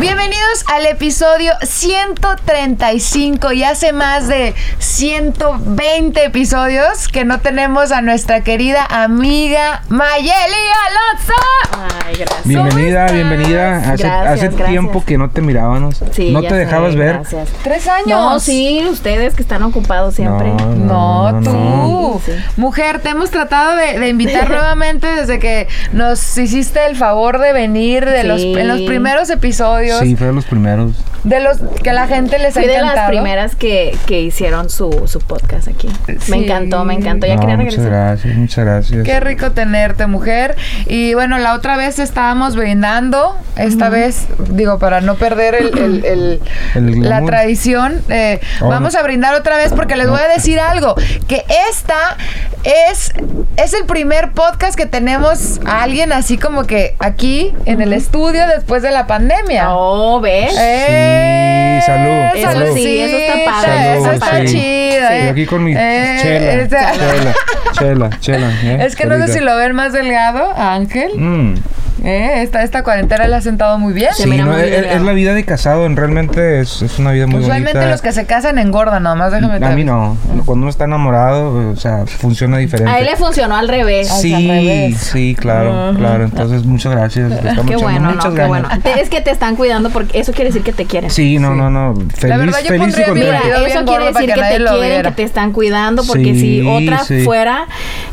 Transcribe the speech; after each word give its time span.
Bienvenidos 0.00 0.64
al 0.72 0.86
episodio 0.86 1.52
135 1.62 3.52
y 3.52 3.64
hace 3.64 3.92
más 3.92 4.28
de 4.28 4.54
120 4.78 6.24
episodios 6.24 7.06
que 7.08 7.26
no 7.26 7.40
tenemos 7.40 7.92
a 7.92 8.00
nuestra 8.00 8.40
querida 8.42 8.86
amiga 8.88 9.82
Mayeli 9.90 10.32
Alonso. 10.88 11.34
Ay, 12.06 12.16
gracias. 12.16 12.46
Bienvenida, 12.46 13.06
bienvenida. 13.12 13.76
Hace, 13.76 14.04
Gracias, 14.04 14.26
hace 14.26 14.46
gracias. 14.48 14.68
tiempo 14.70 15.04
que 15.04 15.18
no 15.18 15.28
te 15.28 15.42
mirábamos. 15.42 16.02
Sí, 16.12 16.30
no 16.30 16.40
te 16.40 16.48
sé, 16.48 16.54
dejabas 16.56 16.96
ver. 16.96 17.16
Gracias. 17.16 17.50
Tres 17.62 17.86
años. 17.86 18.08
No, 18.08 18.40
sí, 18.40 18.82
ustedes 18.90 19.34
que 19.34 19.42
están 19.42 19.62
ocupados 19.64 20.14
siempre. 20.14 20.48
No, 20.48 21.30
no, 21.32 21.40
tú. 21.42 21.50
no. 21.50 22.20
Sí, 22.24 22.32
sí. 22.32 22.38
Mujer, 22.56 23.00
te 23.00 23.10
hemos 23.10 23.30
tratado 23.30 23.76
de, 23.76 23.98
de 23.98 24.08
invitar 24.08 24.48
nuevamente 24.50 25.06
desde 25.08 25.38
que 25.38 25.68
nos 25.92 26.38
hiciste 26.38 26.86
el 26.86 26.96
favor 26.96 27.38
de 27.38 27.52
venir 27.52 28.06
de 28.06 28.24
los, 28.24 28.40
Sí. 28.40 28.54
en 28.56 28.66
los 28.66 28.80
primeros 28.80 29.28
episodios. 29.28 29.89
Sí, 29.98 30.16
fue 30.16 30.28
de 30.28 30.32
los 30.32 30.44
primeros. 30.44 30.92
De 31.24 31.40
los 31.40 31.58
que 31.82 31.92
la 31.92 32.06
gente 32.06 32.38
les 32.38 32.56
ha 32.56 32.60
Fui 32.60 32.66
de 32.68 32.74
encantado. 32.76 32.96
las 32.96 33.08
primeras 33.10 33.54
que, 33.56 33.96
que 34.06 34.22
hicieron 34.22 34.70
su, 34.70 35.02
su 35.06 35.18
podcast 35.20 35.68
aquí. 35.68 35.88
Sí. 36.20 36.30
Me 36.30 36.44
encantó, 36.44 36.84
me 36.84 36.94
encantó. 36.94 37.26
Ya 37.26 37.34
No, 37.34 37.40
quería 37.42 37.56
muchas 37.56 37.74
regresar. 37.76 37.90
gracias, 38.08 38.36
muchas 38.36 38.64
gracias. 38.64 39.04
Qué 39.04 39.20
rico 39.20 39.50
tenerte, 39.52 40.06
mujer. 40.06 40.56
Y 40.86 41.12
bueno, 41.14 41.38
la 41.38 41.54
otra 41.54 41.76
vez 41.76 41.98
estábamos 41.98 42.56
brindando. 42.56 43.36
Esta 43.56 43.90
vez, 43.90 44.26
digo, 44.50 44.78
para 44.78 45.00
no 45.02 45.16
perder 45.16 45.54
el, 45.56 45.78
el- 45.78 46.04
el- 46.04 46.40
El 46.74 47.08
la 47.08 47.22
tradición, 47.24 48.00
eh, 48.08 48.40
Oh, 48.62 48.68
vamos 48.68 48.94
no. 48.94 49.00
a 49.00 49.02
brindar 49.02 49.34
otra 49.34 49.56
vez 49.56 49.72
porque 49.74 49.96
les 49.96 50.08
voy 50.08 50.20
a 50.20 50.28
decir 50.28 50.58
algo. 50.60 50.94
Que 51.28 51.44
esta 51.70 52.16
es, 52.64 53.12
es 53.56 53.74
el 53.74 53.84
primer 53.84 54.32
podcast 54.32 54.74
que 54.76 54.86
tenemos 54.86 55.60
a 55.66 55.82
alguien 55.82 56.12
así 56.12 56.38
como 56.38 56.64
que 56.64 56.94
aquí 56.98 57.52
en 57.66 57.80
el 57.80 57.92
estudio 57.92 58.46
después 58.46 58.82
de 58.82 58.90
la 58.90 59.06
pandemia. 59.06 59.69
Oh, 59.72 60.20
¿ves? 60.20 60.54
¡Eh! 60.58 61.78
Sí, 61.80 61.86
salud, 61.86 62.12
Eso 62.34 62.52
salud. 62.52 62.74
sí, 62.74 62.98
eso 63.00 63.16
está 63.16 63.50
padre. 63.50 63.70
Salud, 63.72 64.02
Eso 64.06 64.12
está 64.12 64.36
sí. 64.40 64.46
chido. 64.46 65.08
Sí, 65.08 65.14
¿eh? 65.14 65.28
aquí 65.30 65.46
con 65.46 65.64
mi 65.64 65.72
Eh, 65.76 66.18
chela, 66.22 66.52
esta- 66.62 66.92
chela, 66.92 67.34
chela, 67.72 68.10
chela. 68.20 68.50
¿eh? 68.64 68.78
Es 68.86 68.96
que 68.96 69.06
no 69.06 69.16
sé 69.26 69.32
si 69.32 69.40
lo 69.40 69.56
ven 69.56 69.74
más 69.74 69.92
delgado, 69.92 70.52
Ángel. 70.56 71.12
Mm. 71.16 71.54
Eh, 72.02 72.42
esta, 72.42 72.62
esta 72.62 72.82
cuarentena 72.82 73.26
le 73.28 73.36
ha 73.36 73.40
sentado 73.42 73.78
muy 73.78 73.92
bien. 73.92 74.08
Se 74.14 74.22
Sí, 74.24 74.28
mira 74.30 74.44
no, 74.44 74.52
muy 74.52 74.62
es, 74.62 75.02
la 75.02 75.12
vida 75.12 75.34
de 75.34 75.44
casado, 75.44 75.84
en- 75.86 75.96
realmente 75.96 76.60
es, 76.60 76.80
es 76.82 76.98
una 76.98 77.10
vida 77.12 77.26
muy 77.26 77.40
Usualmente 77.40 77.74
bonita. 77.78 77.90
los 77.90 78.00
que 78.00 78.12
se 78.12 78.24
casan 78.24 78.58
engordan, 78.58 79.02
nomás 79.02 79.32
déjame 79.32 79.56
A 79.66 79.70
mí 79.70 79.82
te- 79.82 79.84
no, 79.84 80.16
cuando 80.46 80.62
uno 80.64 80.70
está 80.70 80.84
enamorado, 80.84 81.70
o 81.70 81.76
sea, 81.76 82.06
funciona 82.06 82.56
diferente. 82.58 82.90
A 82.90 82.98
él 83.00 83.06
le 83.06 83.16
funcionó 83.16 83.54
al 83.56 83.68
revés. 83.68 84.10
Al 84.10 84.20
Sí, 84.20 84.32
revés. 84.48 84.96
sí, 84.98 85.36
claro, 85.38 85.92
claro. 85.96 86.24
Entonces, 86.24 86.64
muchas 86.64 86.92
gracias. 86.92 87.32
Qué 87.66 87.76
bueno, 87.76 88.12
muchas 88.12 88.24
no, 88.32 88.34
qué 88.34 88.44
bueno. 88.46 88.68
Es 88.98 89.10
que 89.10 89.20
te 89.20 89.30
están 89.30 89.56
cuidando 89.56 89.90
porque 89.90 90.18
eso 90.20 90.32
quiere 90.32 90.48
decir 90.50 90.62
que 90.62 90.72
te 90.72 90.86
quieren. 90.86 91.10
Sí, 91.10 91.38
no, 91.38 91.54
no, 91.54 91.68
no. 91.70 91.94
Feliz, 92.16 92.38
verdad, 92.38 92.58
yo 92.62 92.68
feliz 92.68 92.96
y 92.98 93.10
Mira, 93.12 93.40
eso 93.66 93.84
quiere 93.84 94.06
decir 94.06 94.26
que 94.26 94.40
te 94.40 94.48
quieren, 94.56 94.80
viera. 94.80 95.10
que 95.10 95.16
te 95.16 95.22
están 95.24 95.52
cuidando, 95.52 96.02
porque 96.04 96.34
Sí, 96.34 96.40
si 96.40 96.66
otra 96.66 97.04
sí. 97.04 97.24
fuera, 97.24 97.66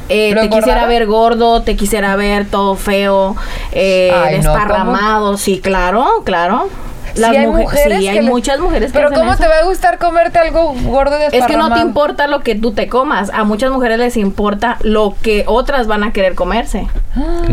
eh, 0.10 0.32
¿Lo 0.34 0.42
te 0.42 0.50
quisiera 0.50 0.86
ver 0.86 1.06
gordo, 1.06 1.62
te 1.62 1.76
quisiera 1.76 2.16
ver 2.16 2.46
todo 2.46 2.76
feo, 2.76 3.36
eh, 3.72 4.12
Ay, 4.14 4.40
no, 4.40 4.54
desparramado, 4.54 5.38
sí, 5.38 5.60
claro, 5.60 6.06
claro. 6.24 6.70
Sí, 7.16 7.24
hay 7.24 7.48
mujer- 7.48 7.64
mujeres 7.64 7.98
sí, 8.00 8.08
hay 8.10 8.22
muchas 8.22 8.60
mujeres 8.60 8.92
que 8.92 8.98
Pero 9.00 9.08
hacen 9.08 9.20
¿cómo 9.20 9.34
eso. 9.34 9.42
te 9.42 9.50
va 9.50 9.56
a 9.56 9.64
gustar 9.64 9.98
comerte 9.98 10.38
algo 10.38 10.76
gordo 10.84 11.16
y 11.20 11.36
Es 11.36 11.46
que 11.48 11.58
no 11.58 11.74
te 11.74 11.80
importa 11.80 12.28
lo 12.28 12.42
que 12.42 12.54
tú 12.54 12.74
te 12.74 12.88
comas. 12.88 13.32
A 13.34 13.44
muchas 13.44 13.72
mujeres 13.72 13.98
les 13.98 14.18
importa 14.18 14.78
lo 14.82 15.16
que 15.24 15.44
otras 15.48 15.88
van 15.88 16.04
a 16.04 16.12
querer 16.14 16.36
comerse. 16.36 16.86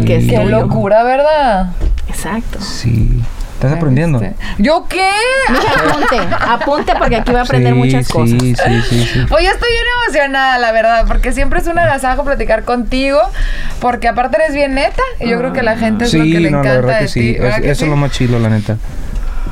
que 0.04 0.16
es 0.16 0.28
Qué 0.28 0.44
locura, 0.44 1.02
¿verdad? 1.02 1.68
Exacto. 2.08 2.60
Sí. 2.60 3.22
¿Estás 3.54 3.72
aprendiendo? 3.72 4.20
Este, 4.20 4.34
¿Yo 4.58 4.84
qué? 4.88 5.08
Mija, 5.48 5.88
apunte, 5.90 6.34
apunte 6.40 6.92
porque 6.98 7.16
aquí 7.16 7.30
voy 7.30 7.40
a 7.40 7.44
aprender 7.44 7.72
Sí, 7.72 7.78
muchas 7.78 8.06
sí, 8.06 8.12
cosas. 8.12 8.38
Sí, 8.40 8.54
sí, 8.56 9.04
sí. 9.06 9.18
Yo 9.20 9.36
estoy 9.38 9.68
bien 9.70 9.84
emocionada, 10.04 10.58
la 10.58 10.72
verdad, 10.72 11.04
porque 11.06 11.32
siempre 11.32 11.60
es 11.60 11.66
un 11.66 11.78
agasajo 11.78 12.24
platicar 12.24 12.64
contigo, 12.64 13.20
porque 13.80 14.08
aparte 14.08 14.36
eres 14.42 14.54
bien 14.54 14.74
neta, 14.74 15.02
y 15.20 15.28
yo 15.30 15.38
creo 15.38 15.52
que 15.52 15.62
la 15.62 15.76
gente 15.78 16.04
es 16.04 16.12
lo 16.14 16.24
que 16.24 16.30
Sí, 16.30 16.38
le 16.38 16.50
no, 16.50 16.58
encanta 16.60 16.68
la 16.68 16.80
verdad 16.80 16.94
de 16.98 17.04
que 17.04 17.08
sí. 17.08 17.20
ti. 17.20 17.30
Es- 17.36 17.40
¿verdad 17.40 17.60
que 17.60 17.70
eso 17.70 17.78
sí? 17.78 17.84
es 17.84 17.90
lo 17.90 17.96
más 17.96 18.10
chilo, 18.10 18.38
la 18.38 18.48
neta. 18.50 18.76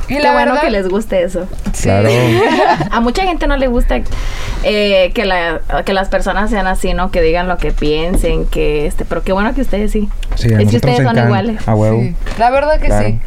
Y 0.09 0.15
Qué 0.17 0.19
la 0.19 0.33
bueno 0.33 0.51
verdad, 0.51 0.65
que 0.65 0.69
les 0.71 0.89
guste 0.89 1.23
eso. 1.23 1.47
sí. 1.71 1.83
Claro. 1.83 2.09
A 2.91 2.99
mucha 2.99 3.23
gente 3.23 3.47
no 3.47 3.55
le 3.55 3.67
gusta 3.67 4.01
eh, 4.63 5.11
que, 5.15 5.23
la, 5.25 5.61
que 5.85 5.93
las 5.93 6.09
personas 6.09 6.49
sean 6.49 6.67
así, 6.67 6.93
¿no? 6.93 7.09
Que 7.09 7.21
digan 7.21 7.47
lo 7.47 7.57
que 7.57 7.71
piensen, 7.71 8.45
que 8.45 8.85
este, 8.85 9.05
pero 9.05 9.23
qué 9.23 9.31
bueno 9.31 9.55
que 9.55 9.61
ustedes 9.61 9.91
sí. 9.93 10.09
Sí, 10.35 10.53
a 10.53 10.59
es 10.59 10.69
que 10.69 10.75
ustedes 10.75 10.97
son 10.97 11.03
encanta. 11.05 11.23
iguales. 11.23 11.67
A 11.67 11.73
huevo. 11.73 12.01
Sí, 12.01 12.15
la 12.37 12.49
verdad 12.49 12.79
que 12.81 12.87
Claro. 12.87 13.07
sí. 13.07 13.19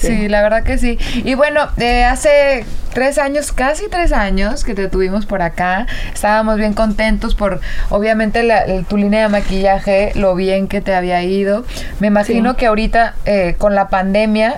Sí. 0.00 0.16
Sí. 0.16 0.28
la 0.28 0.42
verdad 0.42 0.62
que 0.62 0.78
sí. 0.78 0.98
Y 1.24 1.34
bueno, 1.34 1.68
eh, 1.78 2.04
hace 2.04 2.64
tres 2.92 3.18
años, 3.18 3.52
casi 3.52 3.88
tres 3.88 4.12
años 4.12 4.64
que 4.64 4.74
te 4.74 4.88
tuvimos 4.88 5.26
por 5.26 5.42
acá, 5.42 5.86
estábamos 6.12 6.56
bien 6.56 6.72
contentos 6.74 7.34
por, 7.34 7.60
obviamente, 7.88 8.42
la- 8.42 8.64
el- 8.64 8.84
tu 8.84 8.96
línea 8.96 9.22
de 9.22 9.28
maquillaje, 9.28 10.12
lo 10.14 10.34
bien 10.34 10.66
que 10.68 10.80
te 10.80 10.94
había 10.94 11.22
ido. 11.22 11.64
Me 12.00 12.08
imagino 12.08 12.50
Sí. 12.52 12.56
que 12.56 12.66
ahorita, 12.66 13.14
eh, 13.26 13.54
con 13.58 13.74
la 13.74 13.88
pandemia, 13.88 14.56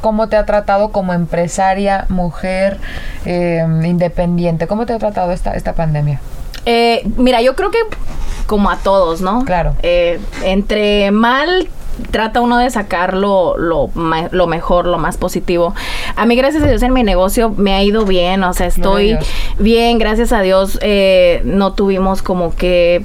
¿cómo 0.00 0.28
te 0.28 0.36
ha 0.36 0.44
tratado 0.46 0.92
como 0.92 1.12
empresaria, 1.12 2.06
mujer, 2.08 2.78
eh, 3.26 3.64
independiente? 3.84 4.66
¿Cómo 4.66 4.86
te 4.86 4.92
ha 4.92 4.98
tratado 4.98 5.32
esta, 5.32 5.52
esta 5.52 5.72
pandemia? 5.74 6.20
Eh, 6.66 7.02
mira, 7.16 7.42
yo 7.42 7.54
creo 7.56 7.70
que 7.70 7.78
como 8.46 8.70
a 8.70 8.76
todos, 8.78 9.20
¿no? 9.20 9.44
Claro. 9.44 9.74
Eh, 9.82 10.18
entre 10.44 11.10
mal 11.10 11.68
trata 12.10 12.40
uno 12.40 12.58
de 12.58 12.70
sacar 12.70 13.14
lo, 13.14 13.56
lo, 13.56 13.88
mejor, 14.46 14.86
lo 14.86 14.98
más 14.98 15.16
positivo. 15.16 15.74
A 16.16 16.26
mí, 16.26 16.36
gracias 16.36 16.62
a 16.62 16.66
Dios, 16.66 16.82
en 16.82 16.92
mi 16.92 17.02
negocio 17.02 17.50
me 17.50 17.74
ha 17.74 17.82
ido 17.82 18.04
bien, 18.04 18.42
o 18.44 18.52
sea, 18.52 18.66
estoy 18.66 19.16
bien, 19.58 19.98
gracias 19.98 20.32
a 20.32 20.42
Dios, 20.42 20.78
eh, 20.82 21.42
no 21.44 21.74
tuvimos 21.74 22.22
como 22.22 22.54
que 22.54 23.04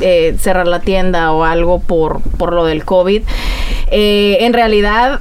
eh, 0.00 0.36
cerrar 0.38 0.68
la 0.68 0.80
tienda 0.80 1.32
o 1.32 1.44
algo 1.44 1.80
por, 1.80 2.20
por 2.38 2.52
lo 2.52 2.64
del 2.64 2.84
COVID. 2.84 3.22
Eh, 3.90 4.38
en 4.40 4.52
realidad, 4.52 5.20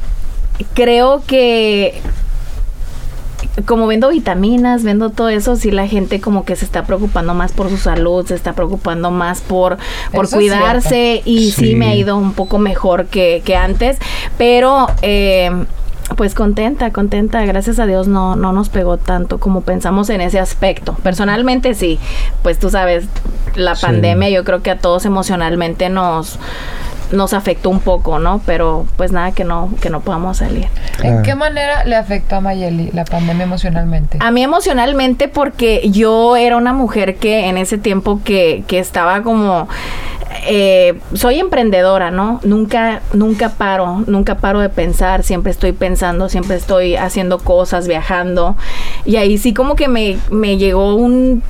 creo 0.74 1.24
que 1.26 2.00
como 3.66 3.88
vendo 3.88 4.10
vitaminas, 4.10 4.84
vendo 4.84 5.10
todo 5.10 5.30
eso, 5.30 5.56
sí 5.56 5.72
la 5.72 5.88
gente 5.88 6.22
como 6.22 6.46
que 6.46 6.56
se 6.56 6.66
está 6.66 6.84
preocupando 6.86 7.34
más 7.34 7.52
por 7.52 7.70
su 7.70 7.78
salud, 7.78 8.26
se 8.26 8.36
está 8.36 8.54
preocupando 8.54 9.10
más 9.12 9.42
por, 9.42 9.78
por 10.12 10.30
cuidarse 10.30 11.22
y 11.26 11.52
sí. 11.52 11.68
Sí. 11.70 11.76
me 11.76 11.88
ha 11.88 11.96
ido 11.96 12.18
un 12.18 12.34
poco 12.34 12.60
mejor 12.60 13.08
que, 13.08 13.42
que 13.44 13.56
antes, 13.56 13.98
pero 14.38 14.88
eh, 15.02 15.50
pues 16.16 16.34
contenta, 16.36 16.92
contenta, 16.92 17.44
gracias 17.46 17.80
a 17.80 17.86
Dios 17.86 18.08
no, 18.08 18.36
no 18.36 18.54
nos 18.54 18.70
pegó 18.70 18.98
tanto 18.98 19.40
como 19.40 19.62
pensamos 19.62 20.10
en 20.10 20.22
ese 20.22 20.40
aspecto. 20.40 20.94
Personalmente 21.04 21.74
sí, 21.74 22.00
pues 22.44 22.60
tú 22.60 22.70
sabes, 22.70 23.06
la 23.56 23.76
Sí. 23.76 23.86
pandemia 23.86 24.30
yo 24.30 24.44
creo 24.44 24.62
que 24.62 24.72
a 24.72 24.78
todos 24.78 25.06
emocionalmente 25.06 25.90
nos 25.90 26.38
nos 27.12 27.34
afectó 27.34 27.70
un 27.70 27.80
poco, 27.80 28.20
¿no? 28.20 28.42
Pero 28.46 28.86
pues 28.98 29.12
nada 29.12 29.32
que 29.32 29.44
no 29.44 29.70
que 29.82 29.90
no 29.90 30.02
podamos 30.02 30.38
salir. 30.38 30.66
¿En 30.66 31.12
Claro. 31.12 31.24
qué 31.24 31.36
manera 31.36 31.84
le 31.86 31.96
afectó 31.96 32.36
a 32.38 32.42
Mayeli 32.42 32.92
la 32.92 33.06
pandemia 33.06 33.44
emocionalmente? 33.44 34.18
A 34.22 34.32
mí 34.32 34.44
emocionalmente 34.44 35.28
porque 35.28 35.90
yo 35.92 36.36
era 36.36 36.58
una 36.58 36.74
mujer 36.74 37.16
que 37.18 37.48
en 37.48 37.58
ese 37.58 37.78
tiempo 37.78 38.22
que, 38.24 38.64
que 38.68 38.80
estaba 38.80 39.22
como... 39.24 39.68
eh, 40.48 41.00
soy 41.14 41.40
emprendedora, 41.40 42.12
¿no? 42.12 42.40
Nunca, 42.44 43.02
nunca 43.14 43.50
paro, 43.50 44.04
nunca 44.08 44.36
paro 44.36 44.60
de 44.60 44.70
pensar, 44.70 45.24
siempre 45.24 45.52
estoy 45.52 45.72
pensando, 45.72 46.30
siempre 46.30 46.56
estoy 46.58 46.96
haciendo 46.96 47.40
cosas, 47.40 47.88
viajando. 47.88 48.56
Y 49.06 49.16
ahí 49.18 49.38
sí 49.38 49.54
como 49.54 49.76
que 49.76 49.88
me, 49.88 50.18
me 50.30 50.58
llegó 50.58 50.96
un 50.96 51.42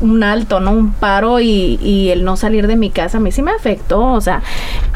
un 0.00 0.22
alto, 0.22 0.60
¿no? 0.60 0.72
Un 0.72 0.92
paro 0.92 1.40
y, 1.40 2.08
el 2.10 2.24
no 2.24 2.36
salir 2.36 2.66
de 2.66 2.76
mi 2.76 2.90
casa 2.90 3.18
a 3.18 3.20
mí 3.20 3.32
sí 3.32 3.42
me 3.42 3.50
afectó, 3.50 4.00
o 4.00 4.20
sea, 4.20 4.42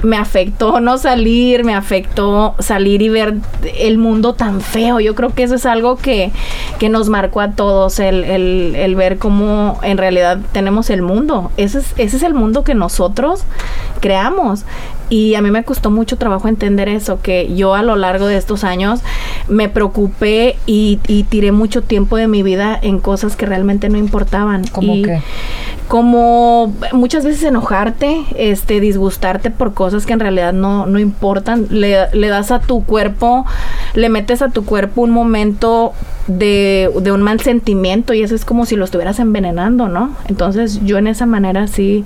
me 0.03 0.17
afectó 0.17 0.81
no 0.81 0.99
salir, 0.99 1.65
me 1.65 1.75
afectó 1.75 2.55
salir 2.59 3.03
y 3.03 3.09
ver 3.09 3.35
el 3.79 3.99
mundo 3.99 4.35
tan 4.35 4.61
feo. 4.61 5.01
Yo 5.01 5.15
creo 5.15 5.31
que 5.31 5.43
eso 5.43 5.55
es 5.57 5.67
algo 5.67 5.97
que, 5.97 6.33
que 6.79 6.89
nos 6.89 7.09
marcó 7.09 7.41
a 7.41 7.53
todos, 7.53 7.99
el, 7.99 8.25
el, 8.25 8.75
el 8.77 8.95
ver 8.95 9.19
cómo 9.19 9.79
en 9.83 9.99
realidad 9.99 10.39
tenemos 10.53 10.91
el 10.91 11.03
mundo. 11.03 11.51
Ese 11.57 11.81
es, 11.81 11.95
ese 11.97 12.17
es 12.17 12.23
el 12.23 12.35
mundo 12.35 12.65
que 12.65 12.75
nosotros 12.75 13.43
creamos. 14.01 14.65
Y 15.09 15.35
a 15.35 15.43
mí 15.43 15.51
me 15.51 15.65
costó 15.65 15.91
mucho 15.91 16.17
trabajo 16.17 16.49
entender 16.49 16.89
eso, 16.89 17.21
que 17.21 17.55
yo 17.55 17.75
a 17.75 17.83
lo 17.83 17.97
largo 17.97 18.27
de 18.27 18.37
estos 18.37 18.65
años 18.65 19.01
me 19.49 19.69
preocupé 19.69 20.57
y, 20.67 21.01
y 21.07 21.25
tiré 21.25 21.53
mucho 21.53 21.83
tiempo 21.83 22.17
de 22.17 22.29
mi 22.29 22.43
vida 22.43 22.79
en 22.81 22.99
cosas 22.99 23.37
que 23.37 23.47
realmente 23.47 23.89
no 23.89 23.99
importaban. 23.99 24.65
¿Cómo 24.73 24.95
y 24.95 25.03
qué? 25.03 25.23
como 25.93 26.75
muchas 26.93 27.23
veces 27.23 27.43
enojarte, 27.43 28.25
este, 28.37 28.81
disgustarte 28.81 29.51
por 29.51 29.75
cosas 29.75 30.07
que 30.07 30.15
en 30.15 30.21
realidad 30.21 30.55
no, 30.55 30.87
no 30.87 30.99
importan. 30.99 31.67
Le, 31.69 32.09
le 32.15 32.29
das 32.29 32.51
a 32.51 32.61
tu 32.61 32.85
cuerpo, 32.85 33.45
le 33.93 34.09
metes 34.09 34.41
a 34.41 34.49
tu 34.49 34.65
cuerpo 34.65 35.03
un 35.03 35.11
momento 35.11 35.93
de, 36.29 36.91
de 37.03 37.13
un 37.13 37.21
mal 37.21 37.41
sentimiento 37.41 38.15
y 38.15 38.23
eso 38.23 38.35
es 38.35 38.47
como 38.47 38.65
si 38.65 38.77
lo 38.77 38.87
estuvieras 38.87 39.19
envenenando, 39.19 39.89
¿no? 39.89 40.17
Entonces 40.29 40.81
yo 40.83 40.97
en 40.97 41.09
esa 41.09 41.27
manera 41.27 41.67
sí... 41.67 42.05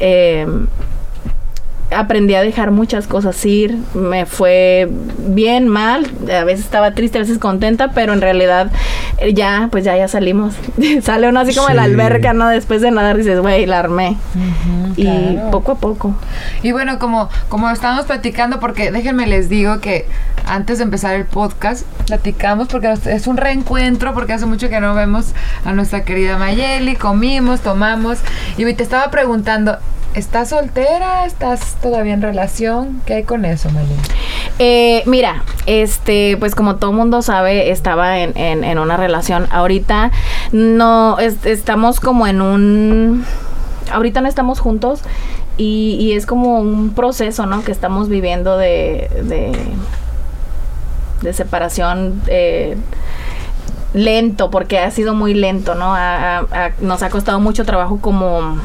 eh, 0.00 0.46
aprendí 1.90 2.34
a 2.34 2.42
dejar 2.42 2.70
muchas 2.70 3.06
cosas 3.06 3.44
ir, 3.44 3.76
me 3.94 4.26
fue 4.26 4.88
bien, 5.18 5.68
mal, 5.68 6.10
a 6.32 6.44
veces 6.44 6.64
estaba 6.64 6.92
triste, 6.92 7.18
a 7.18 7.22
veces 7.22 7.38
contenta, 7.38 7.88
pero 7.92 8.12
en 8.12 8.20
realidad 8.20 8.70
eh, 9.18 9.34
ya, 9.34 9.68
pues 9.70 9.84
ya, 9.84 9.96
ya 9.96 10.08
salimos. 10.08 10.54
Sale 11.02 11.28
uno 11.28 11.40
así 11.40 11.54
como 11.54 11.68
de 11.68 11.74
la 11.74 11.84
alberca, 11.84 12.32
¿no? 12.32 12.48
Después 12.48 12.80
de 12.80 12.90
nadar 12.90 13.16
dices, 13.16 13.40
güey, 13.40 13.66
la 13.66 13.80
armé. 13.80 14.16
y 14.96 15.02
claro. 15.04 15.50
poco 15.50 15.72
a 15.72 15.74
poco. 15.76 16.14
Y 16.62 16.72
bueno, 16.72 16.98
como, 16.98 17.28
como 17.48 17.70
estábamos 17.70 18.06
platicando, 18.06 18.60
porque 18.60 18.92
déjenme 18.92 19.26
les 19.26 19.48
digo 19.48 19.80
que 19.80 20.06
antes 20.46 20.78
de 20.78 20.84
empezar 20.84 21.14
el 21.14 21.24
podcast, 21.24 21.86
platicamos 22.06 22.68
porque 22.68 22.92
es 23.06 23.26
un 23.26 23.36
reencuentro, 23.36 24.14
porque 24.14 24.32
hace 24.32 24.46
mucho 24.46 24.68
que 24.68 24.80
no 24.80 24.94
vemos 24.94 25.32
a 25.64 25.72
nuestra 25.72 26.04
querida 26.04 26.38
Mayeli, 26.38 26.96
comimos, 26.96 27.60
tomamos, 27.60 28.18
y 28.56 28.64
te 28.74 28.82
estaba 28.82 29.10
preguntando, 29.10 29.78
¿estás 30.14 30.48
soltera? 30.50 31.24
¿Estás 31.26 31.76
todavía 31.80 32.14
en 32.14 32.22
relación? 32.22 33.00
¿Qué 33.06 33.14
hay 33.14 33.22
con 33.24 33.44
eso, 33.44 33.70
Mayeli? 33.70 33.94
Eh, 34.58 35.02
mira, 35.06 35.42
este, 35.66 36.36
pues 36.38 36.54
como 36.54 36.76
todo 36.76 36.92
mundo 36.92 37.22
sabe, 37.22 37.70
estaba 37.70 38.18
en, 38.18 38.36
en- 38.36 38.64
en 38.64 38.78
una 38.78 38.96
relación. 38.96 39.46
Ahorita 39.50 40.10
no, 40.52 41.18
es- 41.18 41.44
estamos 41.46 42.00
como 42.00 42.26
en 42.26 42.40
un... 42.42 43.24
Ahorita 43.92 44.20
no 44.20 44.28
estamos 44.28 44.60
juntos 44.60 45.00
y, 45.56 45.96
y 46.00 46.12
es 46.12 46.26
como 46.26 46.60
un 46.60 46.90
proceso, 46.94 47.46
¿no? 47.46 47.62
Que 47.64 47.72
estamos 47.72 48.08
viviendo 48.08 48.56
de, 48.56 49.10
de, 49.24 49.52
de 51.22 51.32
separación. 51.32 52.20
eh, 52.26 52.76
lento 53.92 54.50
porque 54.50 54.78
ha 54.78 54.88
sido 54.92 55.14
muy 55.14 55.34
lento 55.34 55.74
no 55.74 55.92
nos 56.80 57.02
ha 57.02 57.10
costado 57.10 57.40
mucho 57.40 57.64
trabajo 57.64 57.98
como 58.00 58.56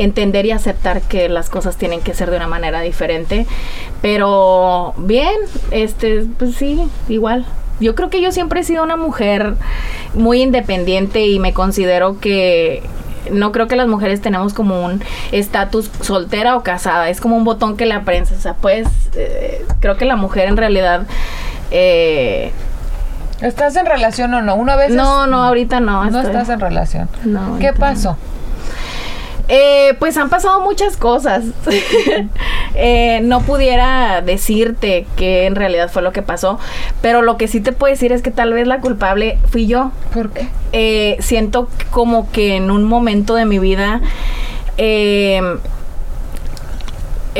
entender 0.00 0.46
y 0.46 0.50
aceptar 0.50 1.02
que 1.02 1.28
las 1.28 1.50
cosas 1.50 1.76
tienen 1.76 2.00
que 2.00 2.14
ser 2.14 2.30
de 2.30 2.36
una 2.38 2.46
manera 2.48 2.80
diferente. 2.80 3.46
Pero 4.02 4.94
bien, 4.96 5.34
este, 5.70 6.26
pues 6.38 6.54
sí, 6.56 6.88
igual. 7.08 7.44
Yo 7.80 7.94
creo 7.94 8.10
que 8.10 8.20
yo 8.20 8.32
siempre 8.32 8.60
he 8.60 8.64
sido 8.64 8.82
una 8.82 8.96
mujer 8.96 9.54
muy 10.14 10.42
independiente 10.42 11.26
y 11.26 11.38
me 11.38 11.52
considero 11.52 12.18
que 12.20 12.82
no 13.30 13.52
creo 13.52 13.68
que 13.68 13.76
las 13.76 13.86
mujeres 13.88 14.20
tenemos 14.20 14.52
como 14.54 14.84
un 14.84 15.02
estatus 15.32 15.90
soltera 16.00 16.56
o 16.56 16.62
casada. 16.62 17.08
Es 17.10 17.20
como 17.20 17.36
un 17.36 17.44
botón 17.44 17.76
que 17.76 17.86
le 17.86 17.94
aprendes. 17.94 18.32
O 18.32 18.40
sea, 18.40 18.54
pues 18.54 18.86
eh, 19.14 19.64
creo 19.80 19.96
que 19.96 20.04
la 20.04 20.16
mujer 20.16 20.48
en 20.48 20.56
realidad... 20.56 21.06
eh, 21.70 22.52
¿Estás 23.40 23.74
en 23.76 23.86
relación 23.86 24.34
o 24.34 24.42
no? 24.42 24.54
Una 24.54 24.76
vez 24.76 24.90
no, 24.90 25.26
no, 25.26 25.42
ahorita 25.44 25.80
no. 25.80 26.04
no 26.04 26.20
estoy- 26.20 26.26
estás 26.32 26.50
en 26.50 26.60
relación. 26.60 27.08
No, 27.24 27.58
¿Qué 27.58 27.72
no. 27.72 27.78
Eh, 29.52 29.94
pues 29.98 30.16
han 30.16 30.30
pasado 30.30 30.60
muchas 30.60 30.96
cosas. 30.96 31.44
Eh, 32.76 33.20
no 33.24 33.42
pudiera 33.42 34.22
decirte 34.22 35.04
que 35.16 35.46
en 35.46 35.56
realidad 35.56 35.90
fue 35.90 36.02
lo 36.02 36.12
que 36.12 36.22
pasó, 36.22 36.58
pero 37.02 37.20
lo 37.20 37.36
que 37.36 37.48
sí 37.48 37.60
te 37.60 37.72
puedo 37.72 37.92
decir 37.92 38.12
es 38.12 38.22
que 38.22 38.30
tal 38.30 38.52
vez 38.52 38.66
la 38.66 38.80
culpable 38.80 39.38
fui 39.50 39.66
yo. 39.66 39.90
¿Por 40.14 40.30
qué? 40.30 40.48
Eh, 40.72 41.16
siento 41.18 41.68
como 41.90 42.30
que 42.30 42.54
en 42.54 42.70
un 42.70 42.84
momento 42.84 43.34
de 43.34 43.44
mi 43.44 43.58
vida 43.58 44.00
he 44.78 45.42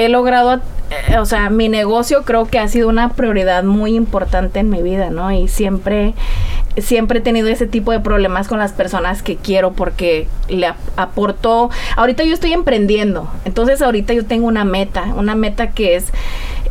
logrado, 0.08 0.60
o 1.18 1.24
sea, 1.24 1.48
mi 1.48 1.68
negocio 1.68 2.24
creo 2.24 2.46
que 2.46 2.58
ha 2.58 2.68
sido 2.68 2.88
una 2.88 3.10
prioridad 3.10 3.62
muy 3.62 3.94
importante 3.94 4.58
en 4.58 4.68
mi 4.68 4.82
vida, 4.82 5.10
¿no? 5.10 5.30
Y 5.30 5.48
siempre, 5.48 6.14
siempre 6.76 7.18
he 7.18 7.22
tenido 7.22 7.48
ese 7.48 7.66
tipo 7.66 7.92
de 7.92 8.00
problemas 8.00 8.48
con 8.48 8.58
las 8.58 8.72
personas 8.72 9.22
que 9.22 9.36
quiero 9.36 9.72
porque 9.72 10.28
le 10.48 10.66
ap- 10.66 10.76
aporto, 10.96 11.70
ahorita 11.96 12.24
yo 12.24 12.32
estoy 12.34 12.52
emprendiendo, 12.52 13.28
entonces 13.44 13.82
ahorita 13.82 14.14
yo 14.14 14.24
tengo 14.24 14.46
una 14.46 14.64
meta, 14.64 15.04
una 15.16 15.34
meta 15.34 15.70
que 15.72 15.96
es... 15.96 16.12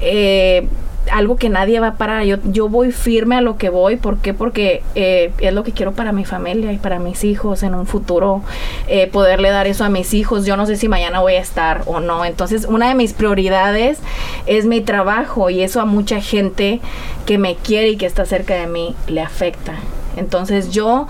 eh, 0.01 0.67
algo 1.11 1.35
que 1.35 1.49
nadie 1.49 1.79
va 1.79 1.87
a 1.87 1.93
parar. 1.95 2.23
Yo, 2.23 2.37
yo 2.45 2.69
voy 2.69 2.91
firme 2.91 3.35
a 3.35 3.41
lo 3.41 3.57
que 3.57 3.69
voy. 3.69 3.95
¿Por 3.97 4.17
qué? 4.17 4.33
Porque 4.33 4.83
eh, 4.95 5.31
es 5.39 5.53
lo 5.53 5.63
que 5.63 5.71
quiero 5.71 5.93
para 5.93 6.11
mi 6.11 6.25
familia 6.25 6.71
y 6.71 6.77
para 6.77 6.99
mis 6.99 7.23
hijos 7.23 7.63
en 7.63 7.75
un 7.75 7.85
futuro. 7.85 8.41
eh, 8.87 9.07
poderle 9.07 9.49
dar 9.49 9.67
eso 9.67 9.83
a 9.83 9.89
mis 9.89 10.13
hijos. 10.13 10.45
Yo 10.45 10.57
no 10.57 10.65
sé 10.65 10.75
si 10.75 10.87
mañana 10.87 11.19
voy 11.19 11.33
a 11.35 11.39
estar 11.39 11.81
o 11.85 11.99
no. 11.99 12.25
Entonces, 12.25 12.65
una 12.65 12.89
de 12.89 12.95
mis 12.95 13.13
prioridades 13.13 13.99
es 14.45 14.65
mi 14.65 14.81
trabajo 14.81 15.49
y 15.49 15.61
eso 15.61 15.81
a 15.81 15.85
mucha 15.85 16.21
gente 16.21 16.79
que 17.25 17.37
me 17.37 17.55
quiere 17.55 17.89
y 17.89 17.97
que 17.97 18.05
está 18.05 18.25
cerca 18.25 18.55
de 18.55 18.67
mí 18.67 18.95
le 19.07 19.21
afecta. 19.21 19.73
Entonces, 20.17 20.71
yo 20.71 21.07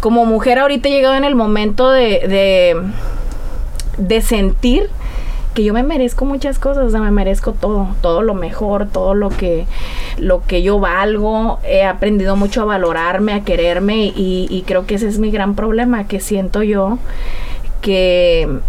como 0.00 0.24
mujer 0.24 0.58
ahorita 0.58 0.88
he 0.88 0.92
llegado 0.92 1.14
en 1.16 1.24
el 1.24 1.34
momento 1.34 1.90
de, 1.90 2.26
de, 2.28 2.76
de 3.98 4.22
sentir 4.22 4.88
que 5.56 5.64
yo 5.64 5.72
me 5.72 5.82
merezco 5.82 6.26
muchas 6.26 6.58
cosas, 6.58 6.84
o 6.84 6.90
sea, 6.90 7.00
me 7.00 7.10
merezco 7.10 7.52
todo, 7.52 7.88
todo 8.02 8.20
lo 8.20 8.34
mejor, 8.34 8.88
todo 8.88 9.14
lo 9.14 9.30
que, 9.30 9.64
lo 10.18 10.42
que 10.44 10.62
yo 10.62 10.78
valgo. 10.78 11.58
He 11.64 11.82
aprendido 11.82 12.36
mucho 12.36 12.60
a 12.60 12.64
valorarme, 12.66 13.32
a 13.32 13.40
quererme 13.40 14.12
y, 14.14 14.46
y 14.50 14.64
creo 14.66 14.86
que 14.86 14.96
ese 14.96 15.08
es 15.08 15.18
mi 15.18 15.30
gran 15.30 15.54
problema, 15.54 16.06
que 16.06 16.20
siento 16.20 16.62
yo 16.62 16.98
que 17.80 18.60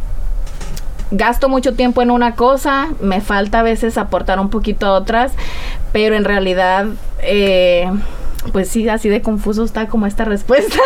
gasto 1.12 1.50
mucho 1.50 1.74
tiempo 1.74 2.01
en 2.01 2.10
una 2.10 2.36
cosa, 2.36 2.88
me 3.01 3.19
falta 3.19 3.60
a 3.60 3.63
veces 3.63 3.98
aportar 3.98 4.39
un 4.39 4.50
poquito 4.50 4.86
a 4.86 4.94
otras, 4.94 5.34
pero 5.92 6.16
en 6.16 6.24
realidad... 6.24 6.86
eh, 7.22 7.92
pues 8.52 8.70
sí, 8.70 8.88
así 8.90 9.10
de 9.10 9.22
confuso 9.22 9.64
está 9.64 9.88
como 9.88 10.06
esta 10.08 10.26
respuesta. 10.26 10.76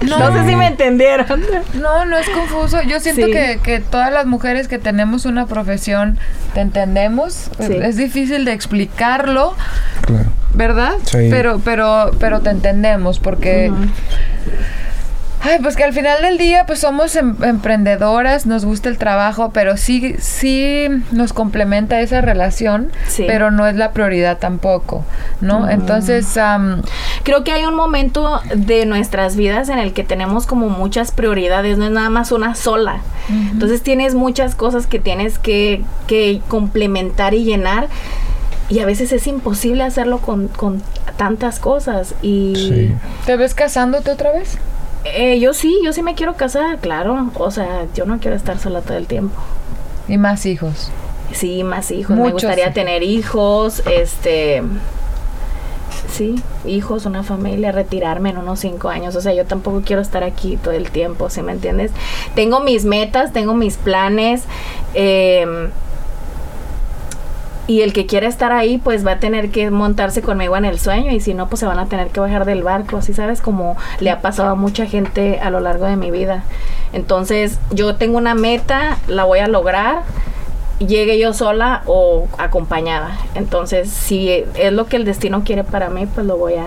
No, 0.00 0.32
sé 0.32 0.48
si 0.48 0.56
me 0.56 0.66
entendieron. 0.66 1.42
No, 1.74 2.06
no 2.06 2.16
es 2.16 2.26
confuso. 2.30 2.80
Yo 2.82 3.00
siento 3.00 3.26
Sí. 3.26 3.32
que, 3.32 3.60
que 3.62 3.80
todas 3.80 4.10
las 4.10 4.24
mujeres 4.24 4.66
que 4.66 4.78
tenemos 4.78 5.26
una 5.26 5.44
profesión 5.46 6.18
te 6.54 6.60
entendemos. 6.62 7.50
Sí. 7.60 7.74
Es 7.82 7.96
difícil 7.96 8.46
de 8.46 8.52
explicarlo, 8.54 9.54
Claro. 10.06 10.30
¿verdad? 10.54 10.92
Sí. 11.04 11.28
Pero, 11.30 11.60
pero, 11.62 12.12
pero 12.18 12.40
te 12.40 12.48
entendemos 12.48 13.18
porque. 13.18 13.70
Ay, 15.42 15.58
pues 15.62 15.74
que 15.74 15.84
al 15.84 15.94
final 15.94 16.20
del 16.20 16.36
día, 16.36 16.66
pues 16.66 16.80
somos 16.80 17.16
em- 17.16 17.36
emprendedoras, 17.42 18.44
nos 18.44 18.64
gusta 18.66 18.90
el 18.90 18.98
trabajo, 18.98 19.50
pero 19.54 19.78
sí, 19.78 20.16
sí 20.18 20.86
nos 21.12 21.32
complementa 21.32 21.98
esa 22.00 22.20
relación, 22.20 22.92
Sí. 23.08 23.24
pero 23.26 23.50
no 23.50 23.66
es 23.66 23.74
la 23.74 23.92
prioridad 23.92 24.36
tampoco, 24.38 25.04
¿no? 25.40 25.68
Entonces, 25.68 26.36
am, 26.36 26.82
Creo 27.22 27.44
que 27.44 27.52
hay 27.52 27.64
un 27.64 27.74
momento 27.74 28.40
de 28.54 28.86
nuestras 28.86 29.36
vidas 29.36 29.68
en 29.68 29.78
el 29.78 29.92
que 29.92 30.04
tenemos 30.04 30.46
como 30.46 30.68
muchas 30.68 31.10
prioridades, 31.12 31.76
no 31.78 31.84
es 31.86 31.90
nada 31.90 32.10
más 32.10 32.32
una 32.32 32.54
sola. 32.54 33.00
Entonces 33.52 33.82
tienes 33.82 34.14
muchas 34.14 34.54
cosas 34.54 34.86
que 34.86 34.98
tienes 34.98 35.38
que, 35.38 35.82
que 36.06 36.40
complementar 36.48 37.34
y 37.34 37.44
llenar. 37.44 37.88
Y 38.70 38.78
a 38.80 38.86
veces 38.86 39.12
es 39.12 39.26
imposible 39.26 39.82
hacerlo 39.84 40.18
con, 40.18 40.48
con 40.48 40.82
tantas 41.16 41.58
cosas. 41.60 42.14
Y 42.22 42.54
Sí. 42.56 42.94
¿te 43.26 43.36
ves 43.36 43.54
casándote 43.54 44.10
otra 44.10 44.32
vez? 44.32 44.58
Eh, 45.04 45.38
yo 45.40 45.54
sí, 45.54 45.78
yo 45.84 45.92
sí 45.92 46.02
me 46.02 46.14
quiero 46.14 46.34
casar, 46.34 46.78
claro. 46.78 47.30
O 47.34 47.50
sea, 47.50 47.86
yo 47.94 48.06
no 48.06 48.18
quiero 48.18 48.36
estar 48.36 48.58
sola 48.58 48.80
todo 48.82 48.96
el 48.96 49.06
tiempo. 49.06 49.40
Y 50.08 50.18
más 50.18 50.46
hijos. 50.46 50.90
Sí, 51.32 51.62
más 51.64 51.90
hijos. 51.90 52.16
me 52.16 52.32
gustaría 52.32 52.72
tener 52.72 53.02
hijos, 53.02 53.82
este... 53.86 54.62
Sí, 56.10 56.42
hijos, 56.64 57.06
una 57.06 57.22
familia, 57.22 57.70
retirarme 57.70 58.30
en 58.30 58.38
unos 58.38 58.60
cinco 58.60 58.88
años. 58.88 59.14
O 59.14 59.20
sea, 59.20 59.32
yo 59.32 59.46
tampoco 59.46 59.82
quiero 59.84 60.02
estar 60.02 60.24
aquí 60.24 60.56
todo 60.56 60.72
el 60.74 60.90
tiempo, 60.90 61.30
¿sí 61.30 61.40
me 61.42 61.52
entiendes? 61.52 61.92
Tengo 62.34 62.60
mis 62.60 62.84
metas, 62.84 63.32
tengo 63.32 63.54
mis 63.54 63.76
planes. 63.76 64.42
eh, 64.94 65.70
y 67.66 67.82
el 67.82 67.92
que 67.92 68.06
quiera 68.06 68.28
estar 68.28 68.52
ahí, 68.52 68.78
pues 68.78 69.06
va 69.06 69.12
a 69.12 69.18
tener 69.18 69.50
que 69.50 69.70
montarse 69.70 70.22
conmigo 70.22 70.56
en 70.56 70.64
el 70.64 70.78
sueño. 70.78 71.12
Y 71.12 71.20
si 71.20 71.34
no, 71.34 71.48
pues 71.48 71.60
se 71.60 71.66
van 71.66 71.78
a 71.78 71.86
tener 71.86 72.08
que 72.08 72.20
bajar 72.20 72.44
del 72.44 72.62
barco. 72.62 72.96
Así 72.96 73.12
sabes, 73.14 73.40
como 73.40 73.76
le 74.00 74.10
ha 74.10 74.20
pasado 74.20 74.50
a 74.50 74.54
mucha 74.54 74.86
gente 74.86 75.40
a 75.40 75.50
lo 75.50 75.60
largo 75.60 75.86
de 75.86 75.96
mi 75.96 76.10
vida. 76.10 76.44
Entonces, 76.92 77.58
yo 77.70 77.96
tengo 77.96 78.18
una 78.18 78.34
meta, 78.34 78.98
la 79.06 79.24
voy 79.24 79.38
a 79.38 79.48
lograr 79.48 80.02
llegue 80.86 81.18
yo 81.18 81.32
sola 81.32 81.82
o 81.86 82.26
acompañada. 82.38 83.18
Entonces, 83.34 83.90
si 83.90 84.30
es 84.30 84.72
lo 84.72 84.86
que 84.86 84.96
el 84.96 85.04
destino 85.04 85.44
quiere 85.44 85.64
para 85.64 85.90
mí, 85.90 86.06
pues 86.06 86.26
lo 86.26 86.36
voy 86.36 86.54
a, 86.54 86.66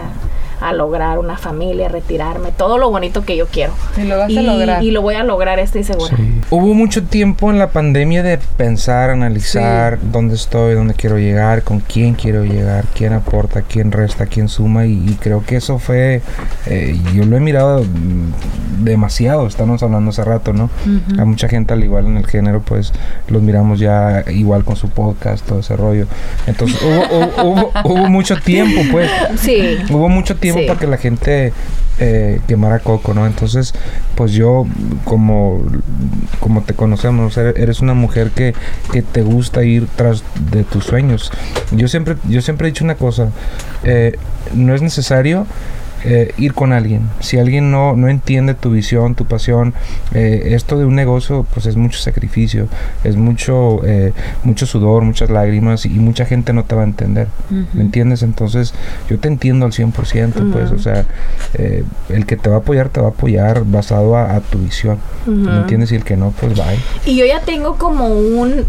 a 0.63 0.73
lograr 0.73 1.19
una 1.19 1.37
familia, 1.37 1.89
retirarme, 1.89 2.51
todo 2.51 2.77
lo 2.77 2.89
bonito 2.89 3.23
que 3.25 3.35
yo 3.37 3.47
quiero. 3.47 3.73
Y 3.97 4.03
lo 4.03 4.17
vas 4.17 4.27
a 4.29 4.31
y, 4.31 4.45
lograr. 4.45 4.83
y 4.83 4.91
lo 4.91 5.01
voy 5.01 5.15
a 5.15 5.23
lograr, 5.23 5.59
estoy 5.59 5.83
segura. 5.83 6.15
Sí. 6.15 6.41
Hubo 6.49 6.73
mucho 6.73 7.03
tiempo 7.03 7.51
en 7.51 7.59
la 7.59 7.69
pandemia 7.71 8.23
de 8.23 8.37
pensar, 8.57 9.09
analizar 9.09 9.99
dónde 10.01 10.35
estoy, 10.35 10.75
dónde 10.75 10.93
quiero 10.93 11.17
llegar, 11.17 11.63
con 11.63 11.79
quién 11.81 12.13
quiero 12.15 12.43
llegar, 12.45 12.85
quién 12.95 13.13
aporta, 13.13 13.61
quién 13.61 13.91
resta, 13.91 14.25
quién 14.25 14.47
suma 14.49 14.85
y, 14.85 14.93
y 14.93 15.17
creo 15.19 15.43
que 15.45 15.57
eso 15.57 15.79
fue, 15.79 16.21
eh, 16.67 16.97
yo 17.13 17.25
lo 17.25 17.37
he 17.37 17.39
mirado 17.39 17.83
mm, 17.83 18.83
demasiado, 18.85 19.47
estamos 19.47 19.81
hablando 19.83 20.09
hace 20.11 20.23
rato, 20.23 20.53
¿no? 20.53 20.69
A 21.17 21.25
mucha 21.25 21.47
gente 21.47 21.73
al 21.73 21.83
igual 21.83 22.05
en 22.05 22.17
el 22.17 22.25
género 22.27 22.61
pues 22.61 22.91
los 23.27 23.41
miramos 23.41 23.79
ya 23.79 24.23
igual 24.31 24.63
con 24.63 24.75
su 24.75 24.89
podcast, 24.89 25.45
todo 25.45 25.59
ese 25.59 25.75
rollo. 25.75 26.07
Entonces 26.47 26.79
hubo, 26.81 27.17
hubo, 27.17 27.43
hubo- 27.43 27.71
hubo 27.83 28.07
mucho 28.09 28.35
tiempo 28.37 28.81
pues. 28.91 29.09
Sí. 29.37 29.77
Hubo 29.89 30.09
mucho 30.09 30.35
tiempo 30.35 30.52
Sí. 30.61 30.67
para 30.67 30.79
que 30.79 30.87
la 30.87 30.97
gente 30.97 31.53
eh, 31.99 32.41
quemara 32.47 32.79
coco, 32.79 33.13
¿no? 33.13 33.25
Entonces, 33.27 33.73
pues 34.15 34.31
yo, 34.31 34.65
como, 35.03 35.61
como 36.39 36.61
te 36.63 36.73
conocemos, 36.73 37.37
er- 37.37 37.53
eres 37.57 37.81
una 37.81 37.93
mujer 37.93 38.31
que, 38.31 38.53
que 38.91 39.01
te 39.01 39.21
gusta 39.21 39.63
ir 39.63 39.87
tras 39.95 40.23
de 40.51 40.63
tus 40.63 40.85
sueños. 40.85 41.31
Yo 41.71 41.87
siempre, 41.87 42.15
yo 42.27 42.41
siempre 42.41 42.67
he 42.67 42.71
dicho 42.71 42.83
una 42.83 42.95
cosa, 42.95 43.29
eh, 43.83 44.17
no 44.55 44.73
es 44.73 44.81
necesario 44.81 45.45
eh, 46.03 46.33
ir 46.37 46.53
con 46.53 46.73
alguien. 46.73 47.09
Si 47.19 47.37
alguien 47.37 47.71
no, 47.71 47.95
no 47.95 48.07
entiende 48.09 48.53
tu 48.53 48.71
visión, 48.71 49.15
tu 49.15 49.25
pasión, 49.25 49.73
eh, 50.13 50.49
esto 50.53 50.77
de 50.77 50.85
un 50.85 50.95
negocio, 50.95 51.45
pues 51.53 51.65
es 51.65 51.75
mucho 51.75 51.99
sacrificio, 51.99 52.67
es 53.03 53.15
mucho, 53.15 53.79
eh, 53.85 54.13
mucho 54.43 54.65
sudor, 54.65 55.03
muchas 55.03 55.29
lágrimas 55.29 55.85
y 55.85 55.89
mucha 55.89 56.25
gente 56.25 56.53
no 56.53 56.63
te 56.65 56.75
va 56.75 56.81
a 56.81 56.85
entender. 56.85 57.27
¿Me 57.73 57.81
entiendes? 57.81 58.23
Entonces, 58.23 58.73
yo 59.09 59.19
te 59.19 59.27
entiendo 59.27 59.65
al 59.65 59.71
100%, 59.73 59.91
pues, 60.51 60.65
Ujú. 60.71 60.75
o 60.75 60.79
sea, 60.79 61.05
eh, 61.53 61.83
el 62.09 62.25
que 62.25 62.35
te 62.37 62.49
va 62.49 62.55
a 62.57 62.59
apoyar, 62.59 62.89
te 62.89 62.99
va 63.01 63.07
a 63.07 63.09
apoyar 63.11 63.63
basado 63.65 64.15
a, 64.17 64.35
a 64.35 64.39
tu 64.41 64.57
visión. 64.59 64.97
¿Me 65.25 65.33
Ujú. 65.33 65.49
entiendes? 65.61 65.91
Y 65.91 65.95
el 65.95 66.03
que 66.03 66.17
no, 66.17 66.31
pues, 66.31 66.53
bye. 66.55 66.77
Y 67.05 67.15
yo 67.17 67.25
ya 67.25 67.39
tengo 67.41 67.75
como 67.77 68.07
un... 68.07 68.65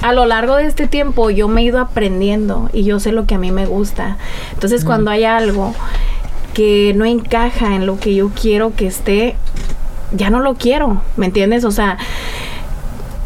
A 0.00 0.12
lo 0.12 0.24
largo 0.26 0.56
de 0.56 0.66
este 0.66 0.88
tiempo 0.88 1.30
yo 1.30 1.46
me 1.48 1.60
he 1.60 1.64
ido 1.64 1.78
aprendiendo 1.78 2.68
y 2.72 2.82
yo 2.82 2.98
sé 2.98 3.12
lo 3.12 3.26
que 3.26 3.36
a 3.36 3.38
mí 3.38 3.52
me 3.52 3.66
gusta. 3.66 4.16
Entonces 4.52 4.84
cuando 4.84 5.10
hay 5.12 5.24
algo 5.24 5.74
que 6.54 6.92
no 6.96 7.04
encaja 7.04 7.74
en 7.74 7.86
lo 7.86 7.98
que 7.98 8.14
yo 8.14 8.30
quiero 8.30 8.74
que 8.74 8.86
esté, 8.86 9.36
ya 10.12 10.30
no 10.30 10.40
lo 10.40 10.54
quiero, 10.54 11.02
¿me 11.16 11.26
entiendes? 11.26 11.64
O 11.64 11.70
sea, 11.70 11.98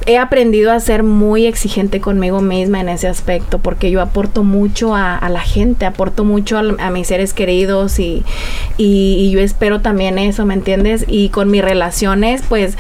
he 0.06 0.18
aprendido 0.18 0.70
a 0.70 0.78
ser 0.78 1.02
muy 1.02 1.46
exigente 1.46 2.00
conmigo 2.00 2.40
misma 2.40 2.80
en 2.80 2.88
ese 2.88 3.08
aspecto, 3.08 3.58
porque 3.58 3.90
yo 3.90 4.00
aporto 4.00 4.44
mucho 4.44 4.94
a, 4.94 5.28
la 5.28 5.40
gente, 5.40 5.84
aporto 5.84 6.24
mucho 6.24 6.58
a, 6.58 6.90
mis 6.90 7.08
seres 7.08 7.34
queridos 7.34 7.98
y, 7.98 8.22
y- 8.78 9.16
y 9.18 9.30
yo 9.32 9.40
espero 9.40 9.80
también 9.80 10.18
eso, 10.18 10.46
¿me 10.46 10.54
entiendes? 10.54 11.04
Y 11.08 11.30
con 11.30 11.50
mis 11.50 11.62
relaciones, 11.62 12.42
pues, 12.48 12.76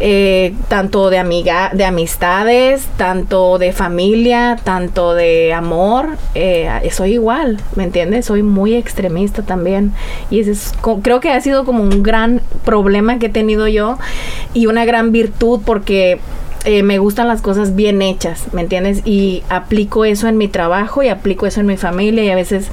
eh, 0.00 0.54
tanto 0.68 1.10
de 1.10 1.18
amiga, 1.18 1.70
de 1.72 1.84
amistades, 1.84 2.86
tanto 2.96 3.58
de 3.58 3.72
familia, 3.72 4.58
tanto 4.64 5.14
de 5.14 5.52
amor, 5.52 6.16
eh, 6.34 6.68
soy 6.90 7.14
igual, 7.14 7.58
¿me 7.76 7.84
entiendes? 7.84 8.26
Soy 8.26 8.42
muy 8.42 8.74
extremista 8.74 9.42
también. 9.42 9.92
Y 10.30 10.40
ese 10.40 10.52
es, 10.52 10.74
creo 11.02 11.20
que 11.20 11.30
ha 11.30 11.40
sido 11.40 11.64
como 11.64 11.82
un 11.82 12.02
gran 12.02 12.40
problema 12.64 13.18
que 13.18 13.26
he 13.26 13.30
tenido 13.30 13.68
yo 13.68 13.98
y 14.54 14.66
una 14.66 14.84
gran 14.84 15.12
virtud 15.12 15.60
porque 15.64 16.18
eh, 16.64 16.84
me 16.84 16.98
gustan 16.98 17.26
las 17.26 17.42
cosas 17.42 17.74
bien 17.74 18.02
hechas, 18.02 18.52
¿me 18.52 18.60
entiendes? 18.60 19.02
Y 19.04 19.42
aplico 19.48 20.04
eso 20.04 20.28
en 20.28 20.38
mi 20.38 20.46
trabajo 20.46 21.02
y 21.02 21.08
aplico 21.08 21.46
eso 21.46 21.60
en 21.60 21.66
mi 21.66 21.76
familia 21.76 22.24
y 22.24 22.30
a 22.30 22.36
veces 22.36 22.68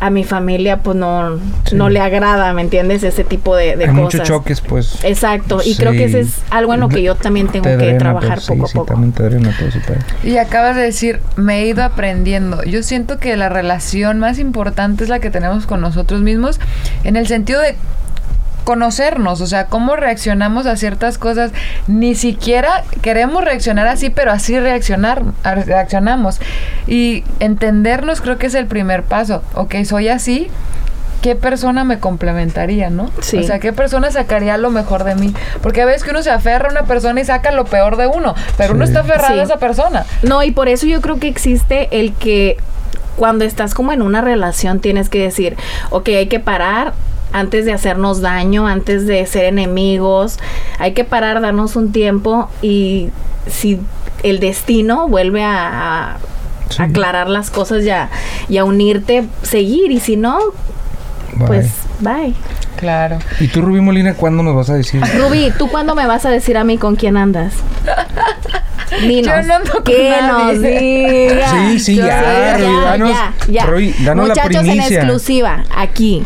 a 0.00 0.10
mi 0.10 0.24
familia 0.24 0.78
pues 0.78 0.96
no, 0.96 1.38
Sí. 1.64 1.74
no 1.76 1.88
le 1.88 2.00
agrada, 2.00 2.52
¿me 2.52 2.62
entiendes? 2.62 3.02
Ese 3.02 3.24
tipo 3.24 3.54
de, 3.56 3.76
de 3.76 3.84
Hay 3.84 3.90
cosas. 3.90 3.96
muchos 3.96 4.22
choques, 4.22 4.60
pues. 4.60 5.04
Exacto, 5.04 5.60
y 5.64 5.74
creo 5.76 5.92
que 5.92 6.04
ese 6.04 6.20
es 6.20 6.40
algo 6.50 6.74
en 6.74 6.80
lo 6.80 6.88
que 6.88 7.02
yo 7.02 7.14
también 7.14 7.48
tengo 7.48 7.64
Te 7.64 7.70
que 7.72 7.76
drena, 7.76 7.98
trabajar 7.98 8.34
pues, 8.34 8.46
poco 8.46 8.66
sí, 8.66 8.72
a 8.72 8.74
poco. 8.74 8.86
Sí, 8.86 8.92
también 8.92 9.12
te 9.12 9.22
drena 9.24 9.54
todo 9.58 9.68
ese 9.68 9.80
pedo. 9.80 9.98
Y 10.22 10.36
acabas 10.38 10.76
de 10.76 10.82
decir, 10.82 11.20
me 11.36 11.60
he 11.60 11.66
ido 11.66 11.82
aprendiendo. 11.82 12.62
Yo 12.64 12.82
siento 12.82 13.18
que 13.18 13.36
la 13.36 13.48
relación 13.48 14.18
más 14.18 14.38
importante 14.38 15.04
es 15.04 15.10
la 15.10 15.18
que 15.18 15.30
tenemos 15.30 15.66
con 15.66 15.80
nosotros 15.80 16.20
mismos, 16.20 16.60
en 17.04 17.16
el 17.16 17.26
sentido 17.26 17.60
de 17.60 17.74
conocernos, 18.68 19.40
o 19.40 19.46
sea, 19.46 19.64
cómo 19.64 19.96
reaccionamos 19.96 20.66
a 20.66 20.76
ciertas 20.76 21.16
cosas. 21.16 21.52
Ni 21.86 22.14
siquiera 22.14 22.84
queremos 23.00 23.42
reaccionar 23.42 23.86
así, 23.86 24.10
pero 24.10 24.30
así 24.30 24.60
reaccionar, 24.60 25.22
reaccionamos. 25.42 26.38
Y 26.86 27.24
entendernos 27.40 28.20
creo 28.20 28.36
que 28.36 28.46
es 28.48 28.54
el 28.54 28.66
primer 28.66 29.04
paso. 29.04 29.42
Ok, 29.54 29.74
soy 29.86 30.08
así. 30.08 30.48
¿Qué 31.22 31.34
persona 31.34 31.84
me 31.84 31.98
complementaría, 31.98 32.90
no? 32.90 33.10
Sí. 33.22 33.38
O 33.38 33.42
sea, 33.42 33.58
¿qué 33.58 33.72
persona 33.72 34.10
sacaría 34.10 34.58
lo 34.58 34.68
mejor 34.68 35.04
de 35.04 35.14
mí? 35.14 35.32
Porque 35.62 35.80
a 35.80 35.86
veces 35.86 36.04
que 36.04 36.10
uno 36.10 36.22
se 36.22 36.30
aferra 36.30 36.68
a 36.68 36.70
una 36.72 36.82
persona 36.82 37.22
y 37.22 37.24
saca 37.24 37.50
lo 37.52 37.64
peor 37.64 37.96
de 37.96 38.06
uno, 38.06 38.34
pero 38.58 38.74
uno 38.74 38.84
Sí. 38.84 38.90
está 38.92 39.00
aferrado 39.00 39.32
Sí. 39.32 39.40
a 39.40 39.44
esa 39.44 39.56
persona. 39.56 40.04
No, 40.22 40.42
y 40.42 40.50
por 40.50 40.68
eso 40.68 40.84
yo 40.86 41.00
creo 41.00 41.18
que 41.18 41.28
existe 41.28 41.88
el 41.98 42.12
que 42.12 42.58
cuando 43.16 43.46
estás 43.46 43.72
como 43.72 43.92
en 43.92 44.02
una 44.02 44.20
relación 44.20 44.78
tienes 44.80 45.08
que 45.08 45.20
decir, 45.22 45.56
ok, 45.88 46.08
hay 46.10 46.26
que 46.26 46.38
parar 46.38 46.92
antes 47.32 47.64
de 47.64 47.72
hacernos 47.72 48.20
daño, 48.20 48.66
antes 48.66 49.06
de 49.06 49.24
ser 49.26 49.44
enemigos, 49.44 50.38
hay 50.78 50.92
que 50.92 51.04
parar, 51.04 51.40
darnos 51.40 51.76
un 51.76 51.92
tiempo 51.92 52.48
y 52.62 53.10
si 53.46 53.80
el 54.22 54.40
destino 54.40 55.08
vuelve 55.08 55.42
a, 55.44 56.12
a 56.14 56.16
Sí. 56.70 56.82
aclarar 56.82 57.30
las 57.30 57.50
cosas 57.50 57.82
y 57.84 57.88
a, 57.88 58.10
y 58.50 58.58
a 58.58 58.64
unirte, 58.64 59.24
seguir 59.42 59.90
y 59.90 60.00
si 60.00 60.16
no, 60.16 60.38
Bye. 61.34 61.46
pues 61.46 61.70
bye. 62.00 62.34
Claro. 62.76 63.18
¿Y 63.40 63.48
tú, 63.48 63.62
Rubí 63.62 63.80
Molina, 63.80 64.12
cuándo 64.14 64.42
nos 64.42 64.54
vas 64.54 64.68
a 64.68 64.74
decir? 64.74 65.00
Rubí, 65.18 65.50
¿tú 65.58 65.68
cuándo 65.70 65.94
me 65.94 66.06
vas 66.06 66.26
a 66.26 66.30
decir 66.30 66.58
a 66.58 66.64
mí 66.64 66.76
con 66.76 66.94
quién 66.96 67.16
andas? 67.16 67.54
Dinos. 69.00 69.26
Yo 69.34 69.42
no 69.46 69.54
ando 69.54 69.72
con 69.72 69.82
que 69.84 70.10
nadie. 70.10 70.52
nos 70.54 70.62
diga. 70.62 71.50
Sí, 71.50 71.78
sí, 71.80 71.96
Yo 71.96 72.06
ya, 72.06 72.20
sé, 72.20 72.58
Rubí, 72.58 72.76
danos- 72.84 73.10
ya, 73.10 73.34
ya. 73.48 73.64
Rubí, 73.66 73.94
danos 74.04 74.28
la 74.28 74.34
Muchachos 74.34 74.54
en 74.62 74.70
primicia. 74.70 74.96
exclusiva, 74.98 75.64
aquí, 75.74 76.22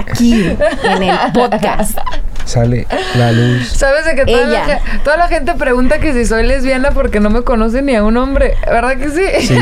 aquí, 0.00 0.44
en 0.84 1.02
el 1.02 1.16
podcast. 1.32 1.98
Sale 2.44 2.86
la 3.16 3.30
luz. 3.30 3.68
¿Sabes 3.68 4.04
de 4.06 4.14
que 4.16 4.24
toda 4.24 4.44
la, 4.46 4.64
Ella. 4.64 4.80
ge- 4.80 4.98
toda 5.04 5.16
la 5.16 5.28
gente 5.28 5.54
pregunta 5.54 5.98
que 6.00 6.12
si 6.12 6.24
soy 6.24 6.44
lesbiana 6.44 6.90
porque 6.90 7.20
no 7.20 7.30
me 7.30 7.42
conoce 7.42 7.80
ni 7.82 7.94
a 7.94 8.02
un 8.02 8.16
hombre? 8.16 8.54
¿Verdad 8.66 8.96
que 8.96 9.08
sí? 9.10 9.46
Sí. 9.46 9.56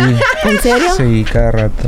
¿En 0.45 0.59
serio? 0.61 0.89
Sí, 0.97 1.27
cada 1.31 1.51
rato. 1.51 1.83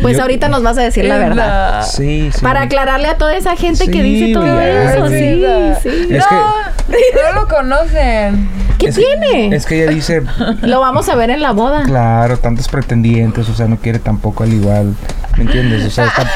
Pues 0.00 0.16
Yo- 0.16 0.22
ahorita 0.22 0.48
nos 0.48 0.62
vas 0.62 0.78
a 0.78 0.82
decir 0.82 1.04
la 1.04 1.18
verdad. 1.18 1.82
Sí, 1.84 2.30
sí. 2.32 2.40
Para 2.40 2.62
aclararle 2.62 3.08
a 3.08 3.18
toda 3.18 3.36
esa 3.36 3.56
gente 3.56 3.90
que 3.90 4.02
dice 4.02 4.32
todo 4.32 4.46
ya, 4.46 4.94
eso. 4.94 5.08
Sí, 5.08 5.44
sí. 5.82 6.14
Es 6.14 6.24
no, 6.30 7.32
no 7.34 7.40
lo 7.42 7.48
conocen. 7.48 8.48
¿Qué 8.78 8.88
Es- 8.88 8.94
tiene? 8.96 9.54
Es 9.54 9.66
que 9.66 9.82
ella 9.82 9.90
dice, 9.92 10.22
Lo 10.62 10.80
vamos 10.80 11.08
a 11.10 11.14
ver 11.16 11.28
en 11.30 11.42
la 11.42 11.52
boda. 11.52 11.82
claro, 11.82 12.38
tantos 12.38 12.68
pretendientes, 12.68 13.48
o 13.50 13.54
sea, 13.54 13.66
no 13.66 13.76
quiere 13.76 13.98
tampoco 13.98 14.44
al 14.44 14.52
igual. 14.54 14.94
¿Me 15.36 15.44
entiendes? 15.44 15.84
O 15.84 15.90
sea, 15.90 16.06
destap- 16.06 16.28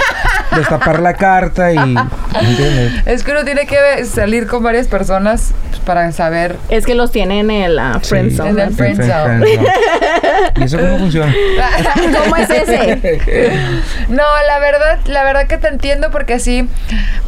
destapar 0.56 1.00
la 1.00 1.14
carta 1.14 1.72
y. 1.72 1.94
Es 3.06 3.22
que 3.24 3.32
uno 3.32 3.44
tiene 3.44 3.66
que 3.66 4.04
salir 4.04 4.46
con 4.46 4.62
varias 4.62 4.86
personas 4.88 5.52
pues, 5.68 5.80
para 5.80 6.10
saber. 6.12 6.56
Es 6.68 6.86
que 6.86 6.94
los 6.94 7.10
tiene 7.12 7.40
en 7.40 7.50
el 7.50 7.78
ah, 7.78 8.00
friend 8.02 8.30
Sí. 8.30 8.36
zone. 8.36 8.50
En 8.50 8.58
el 8.58 8.70
¿no? 8.70 8.76
friend 8.76 8.96
friend- 9.00 9.12
zone. 9.12 9.38
friend 9.38 9.60
zone. 9.60 10.52
¿Y 10.56 10.64
eso 10.64 10.78
cómo 10.78 10.98
funciona? 10.98 11.34
¿Cómo 12.22 12.36
es 12.36 12.50
ese? 12.50 13.50
No, 14.08 14.22
la 14.46 14.58
verdad, 14.58 14.98
la 15.06 15.24
verdad 15.24 15.46
que 15.46 15.56
te 15.56 15.68
entiendo 15.68 16.10
porque 16.10 16.38
sí, 16.40 16.68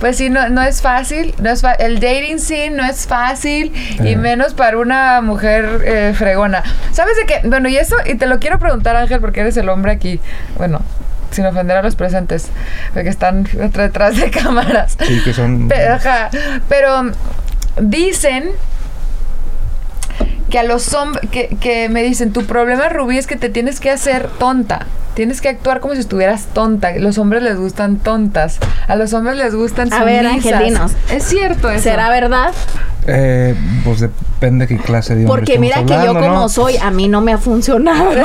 pues 0.01 0.17
sí, 0.17 0.31
no, 0.31 0.49
no 0.49 0.63
es 0.63 0.83
fácil. 0.83 1.35
No 1.41 1.51
es 1.51 1.63
el 1.79 2.01
dating 2.01 2.39
scene 2.39 2.71
no 2.71 2.85
es 2.85 3.07
fácil 3.07 3.73
y 4.03 4.17
menos 4.17 4.55
para 4.55 4.79
una 4.79 5.21
mujer 5.21 5.83
eh, 5.85 6.15
fregona. 6.17 6.63
¿Sabes 6.93 7.17
de 7.17 7.27
qué? 7.27 7.41
Bueno, 7.45 7.69
y 7.69 7.77
eso, 7.77 7.97
y 8.07 8.15
te 8.17 8.27
lo 8.27 8.39
quiero 8.39 8.59
preguntar, 8.59 8.97
Ángel, 8.97 9.21
porque 9.21 9.41
eres 9.41 9.57
el 9.57 9.69
hombre 9.69 9.93
aquí. 9.93 10.21
Bueno, 10.57 10.81
sin 11.33 11.47
ofender 11.47 11.77
a 11.77 11.83
los 11.83 11.97
presentes, 11.97 12.49
porque 12.95 13.09
están 13.09 13.45
detrás 13.75 14.17
de 14.17 14.31
cámaras. 14.31 14.97
Sí, 15.07 15.21
que 15.25 15.33
son. 15.33 15.71
Ajá, 15.93 16.31
pero 16.69 17.11
dicen 17.81 18.51
que 20.51 20.59
a 20.59 20.63
los 20.63 20.93
hombres, 20.93 21.29
que, 21.31 21.57
que 21.61 21.89
me 21.89 22.03
dicen, 22.03 22.33
tu 22.33 22.45
problema, 22.45 22.89
Rubí, 22.89 23.17
es 23.19 23.27
que 23.27 23.37
te 23.37 23.49
tienes 23.49 23.81
que 23.81 23.91
hacer 23.91 24.29
tonta. 24.29 24.87
Tienes 25.15 25.43
que 25.43 25.51
actuar 25.51 25.81
como 25.81 25.95
si 25.95 26.01
estuvieras 26.01 26.47
tonta. 26.55 26.93
Los 26.97 27.19
hombres 27.19 27.43
les 27.43 27.59
gustan 27.59 27.97
tontas. 27.97 28.59
A 28.89 28.97
los 28.97 29.13
hombres 29.13 29.37
les 29.37 29.55
gustan 29.55 29.93
A 29.93 30.05
ver, 30.05 30.27
sumisas. 30.27 30.63
Dinos. 30.63 30.93
Es 31.11 31.25
cierto 31.25 31.71
eso. 31.71 31.85
¿Será 31.85 32.09
verdad? 32.09 32.53
Eh, 33.07 33.55
pues 33.85 34.01
depende 34.01 34.67
qué 34.69 34.77
clase 34.79 35.15
de 35.17 35.25
hombre 35.25 35.41
Porque 35.41 35.59
mira 35.59 35.81
estamos 35.81 35.91
que 35.91 35.95
yo 36.05 36.11
hablando, 36.11 36.29
como 36.29 36.41
¿no? 36.43 36.49
soy, 36.49 36.77
a 36.77 36.91
mí 36.91 37.09
no 37.09 37.21
me 37.21 37.33
ha 37.33 37.39
funcionado. 37.39 38.11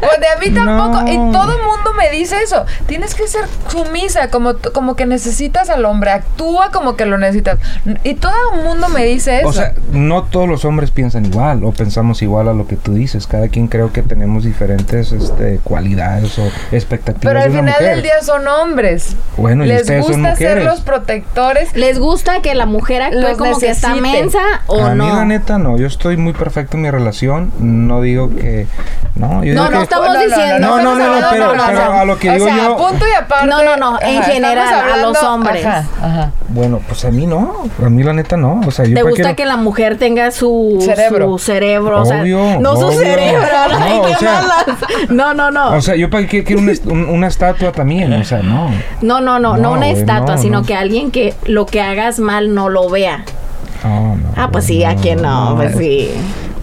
Pues 0.00 0.20
de 0.20 0.26
a 0.26 0.38
mí 0.40 0.50
tampoco. 0.54 1.02
No. 1.02 1.08
Y 1.08 1.32
todo 1.32 1.52
el 1.56 1.62
mundo 1.64 1.92
me 1.96 2.10
dice 2.10 2.36
eso. 2.42 2.64
Tienes 2.86 3.14
que 3.14 3.28
ser 3.28 3.44
sumisa, 3.68 4.28
como, 4.28 4.54
como 4.72 4.96
que 4.96 5.06
necesitas 5.06 5.70
al 5.70 5.84
hombre. 5.84 6.10
Actúa 6.10 6.70
como 6.72 6.96
que 6.96 7.06
lo 7.06 7.16
necesitas. 7.16 7.58
Y 8.02 8.14
todo 8.14 8.32
el 8.52 8.64
mundo 8.64 8.88
me 8.88 9.04
dice 9.04 9.38
eso. 9.38 9.48
O 9.48 9.52
sea, 9.52 9.72
no 9.92 10.24
todos 10.24 10.48
los 10.48 10.64
hombres 10.64 10.90
piensan 10.90 11.26
igual 11.26 11.62
o 11.64 11.70
pensamos 11.72 12.22
igual 12.22 12.48
a 12.48 12.54
lo 12.54 12.66
que 12.66 12.74
tú 12.76 12.94
dices. 12.94 13.26
Cada 13.28 13.48
quien 13.48 13.68
creo 13.68 13.92
que 13.92 14.02
tenemos 14.02 14.42
diferentes 14.44 15.12
este, 15.12 15.60
cualidades 15.62 16.38
o 16.40 16.50
expectativas 16.72 17.20
Pero 17.32 17.38
de 17.38 17.44
al 17.46 17.50
una 17.52 17.60
final 17.60 17.74
mujer. 17.80 17.94
del 17.94 18.02
día 18.02 18.22
son 18.22 18.48
hombres. 18.48 19.16
Bueno, 19.36 19.64
y 19.64 19.68
Les 19.68 19.82
ustedes 19.82 20.06
son 20.06 20.14
gusta 20.22 20.36
ser 20.36 20.48
mujeres. 20.48 20.64
los 20.64 20.80
protectores. 20.80 21.74
¿Les 21.76 21.98
gusta 22.00 22.42
que 22.42 22.54
la 22.56 22.66
mujer 22.66 23.02
actúe 23.02 23.20
Los 23.20 23.38
como 23.38 23.58
que 23.58 23.70
está 23.70 23.93
mensa 24.00 24.40
o 24.66 24.84
a 24.84 24.94
no? 24.94 25.04
mí 25.06 25.10
la 25.12 25.24
neta 25.24 25.58
no, 25.58 25.76
yo 25.76 25.86
estoy 25.86 26.16
muy 26.16 26.32
perfecto 26.32 26.76
en 26.76 26.82
mi 26.82 26.90
relación, 26.90 27.52
no 27.58 28.00
digo 28.00 28.30
que 28.34 28.66
no, 29.14 29.44
yo 29.44 29.54
No, 29.54 29.64
digo 29.64 29.64
no 29.64 29.70
que 29.70 29.82
estamos 29.82 30.18
diciendo- 30.18 30.58
No, 30.68 30.76
no, 30.82 30.94
no, 30.96 31.06
no, 31.06 31.14
estamos 31.16 31.30
pero- 31.32 31.52
pero 31.66 31.92
a 31.92 32.04
lo 32.04 32.18
que 32.18 32.30
o 32.30 32.32
digo 32.34 32.46
sea, 32.46 32.56
yo- 32.56 32.76
punto 32.76 33.04
y 33.08 33.12
aparte. 33.14 33.46
No, 33.46 33.62
no, 33.62 33.76
no, 33.76 33.98
en 34.00 34.22
general, 34.22 34.90
a 34.92 34.96
los 34.98 35.22
hombres. 35.22 35.64
Ajá, 35.64 35.84
ajá. 36.02 36.30
bueno, 36.48 36.80
pues 36.86 37.04
a 37.04 37.10
mí 37.10 37.26
no, 37.26 37.64
a 37.84 37.88
mí 37.88 38.02
la 38.02 38.12
neta 38.12 38.36
no, 38.36 38.60
o 38.66 38.70
sea, 38.70 38.84
yo 38.84 38.94
¿Te 38.94 39.02
gusta 39.02 39.34
que 39.34 39.46
la 39.46 39.56
mujer 39.56 39.96
tenga 39.98 40.30
su 40.30 40.78
Cerebro. 40.80 41.26
su 41.32 41.38
cerebro? 41.38 42.02
o 42.02 42.04
sea, 42.04 42.20
Obvio, 42.22 42.60
no 42.60 42.76
su 42.76 42.86
obvio. 42.86 42.98
cerebro. 42.98 43.46
ay, 43.80 43.96
No, 43.98 44.02
qué 44.06 44.14
o 44.14 44.18
sea- 44.18 44.32
malas. 44.42 44.64
no, 45.10 45.34
no, 45.34 45.50
no. 45.50 45.74
O 45.76 45.80
sea, 45.80 45.94
yo 45.96 46.10
para 46.10 46.26
qué 46.26 46.42
quiero 46.44 46.62
una, 46.62 46.72
una 47.10 47.26
estatua 47.28 47.72
también, 47.72 48.12
o 48.12 48.24
sea, 48.24 48.42
no. 48.42 48.70
no, 49.00 49.20
no, 49.20 49.38
no, 49.38 49.56
no, 49.56 49.62
No, 49.62 49.72
una 49.72 49.88
estatua, 49.90 50.36
no, 50.36 50.42
sino 50.42 50.60
no. 50.60 50.66
que 50.66 50.74
alguien 50.74 51.10
que 51.10 51.34
lo 51.44 51.66
que 51.66 51.80
hagas 51.80 52.18
mal 52.18 52.54
no 52.54 52.68
lo 52.68 52.88
vea. 52.90 53.24
No, 53.84 54.16
no, 54.16 54.32
Ah, 54.36 54.48
pues 54.50 54.64
sí, 54.64 54.82
a 54.82 54.96
quién 54.96 55.20
no, 55.22 55.54
pues 55.56 55.76
sí. 55.76 56.10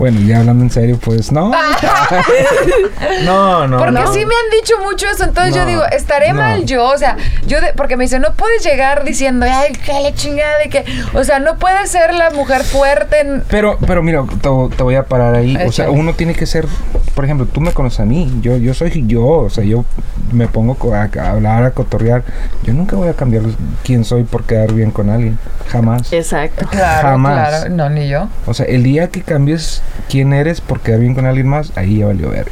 Bueno, 0.01 0.19
ya 0.21 0.39
hablando 0.39 0.63
en 0.63 0.71
serio, 0.71 0.97
pues 0.99 1.31
no. 1.31 1.51
no, 3.23 3.67
no. 3.67 3.77
Porque 3.77 3.91
no. 3.91 4.11
sí 4.11 4.25
me 4.25 4.33
han 4.33 4.49
dicho 4.59 4.73
mucho 4.81 5.07
eso, 5.07 5.25
entonces 5.25 5.53
yo 5.53 5.63
digo, 5.67 5.83
estaré 5.91 6.29
no. 6.29 6.39
mal 6.39 6.65
yo, 6.65 6.85
o 6.85 6.97
sea, 6.97 7.17
yo 7.45 7.61
de- 7.61 7.73
porque 7.73 7.97
me 7.97 8.05
dicen, 8.05 8.23
no 8.23 8.33
puedes 8.33 8.63
llegar 8.63 9.03
diciendo, 9.03 9.45
ay, 9.47 9.73
qué 9.73 9.93
la 10.01 10.11
chingada 10.15 10.57
de 10.57 10.69
que, 10.69 10.85
o 11.13 11.23
sea, 11.23 11.37
no 11.39 11.57
puedes 11.57 11.91
ser 11.91 12.15
la 12.15 12.31
mujer 12.31 12.63
fuerte, 12.63 13.19
en- 13.19 13.43
Pero, 13.47 13.77
pero 13.85 14.01
mira, 14.01 14.23
te, 14.23 14.49
te 14.75 14.81
voy 14.83 14.95
a 14.95 15.03
parar 15.03 15.35
ahí. 15.35 15.55
O 15.67 15.71
sea, 15.71 15.91
uno 15.91 16.15
tiene 16.15 16.33
que 16.33 16.47
ser, 16.47 16.65
por 17.13 17.23
ejemplo, 17.25 17.45
tú 17.45 17.61
me 17.61 17.71
conoces 17.71 17.99
a 17.99 18.05
mí. 18.05 18.39
Yo, 18.41 18.57
yo 18.57 18.73
soy 18.73 19.03
yo. 19.05 19.27
O 19.27 19.49
sea, 19.51 19.63
yo 19.63 19.85
me 20.31 20.47
pongo 20.47 20.75
a, 20.95 21.01
a 21.21 21.29
hablar, 21.29 21.63
a 21.63 21.71
cotorrear. 21.71 22.23
Yo 22.63 22.73
nunca 22.73 22.95
voy 22.95 23.09
a 23.09 23.13
cambiar 23.13 23.43
quién 23.83 24.03
soy 24.03 24.23
por 24.23 24.45
quedar 24.45 24.73
bien 24.73 24.89
con 24.89 25.11
alguien. 25.11 25.37
Jamás. 25.69 26.11
Exacto. 26.11 26.65
claro, 26.67 27.09
Jamás. 27.09 27.49
claro, 27.49 27.69
no, 27.75 27.89
ni 27.89 28.09
yo. 28.09 28.27
O 28.47 28.53
sea, 28.53 28.65
el 28.65 28.83
día 28.83 29.09
que 29.09 29.21
cambies 29.21 29.81
quién 30.09 30.33
eres 30.33 30.61
por 30.61 30.79
quedar 30.81 30.99
bien 30.99 31.15
con 31.15 31.25
alguien 31.25 31.47
más, 31.47 31.71
ahí 31.75 31.97
ya 31.99 32.07
valió 32.07 32.29
ver. 32.29 32.47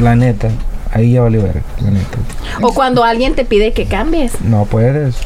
La 0.00 0.16
neta, 0.16 0.48
ahí 0.92 1.12
ya 1.12 1.22
valió 1.22 1.42
ver. 1.42 1.62
La 1.82 1.90
neta. 1.90 2.18
O 2.62 2.72
cuando 2.74 3.04
alguien 3.04 3.34
te 3.34 3.44
pide 3.44 3.72
que 3.72 3.86
cambies. 3.86 4.40
No 4.40 4.64
puedes. 4.66 5.16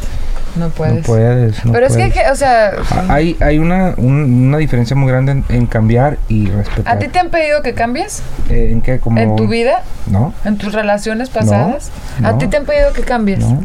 No 0.57 0.71
puedes. 0.71 0.97
No 0.97 1.03
puedes. 1.03 1.65
no 1.65 1.73
Pero 1.73 1.87
es 1.87 1.93
que, 1.93 2.09
puedes. 2.09 2.15
que, 2.15 2.31
o 2.31 2.35
sea, 2.35 2.73
Ah, 2.91 3.05
Hay, 3.11 3.37
hay 3.41 3.59
una, 3.59 3.95
un- 3.97 4.47
una 4.49 4.59
diferencia 4.59 4.97
muy 4.97 5.09
grande 5.09 5.33
en, 5.33 5.45
en 5.51 5.67
cambiar 5.67 6.19
y 6.29 6.47
respetar. 6.47 6.97
¿a 6.97 6.99
ti 6.99 7.07
te 7.09 7.19
han 7.21 7.29
pedido 7.31 7.63
que 7.63 7.75
cambies 7.75 8.23
Eh, 8.51 8.71
¿En 8.73 8.81
qué? 8.81 8.99
Como... 8.99 9.21
en 9.21 9.37
tu 9.37 9.47
vida, 9.47 9.83
No, 10.07 10.33
en 10.45 10.57
tus 10.59 10.73
relaciones 10.73 11.29
pasadas? 11.31 11.91
¿A 12.25 12.33
no. 12.33 12.39
ti 12.39 12.49
te 12.49 12.57
han 12.57 12.65
pedido 12.65 12.93
que 12.93 13.03
cambies? 13.03 13.41
no. 13.41 13.63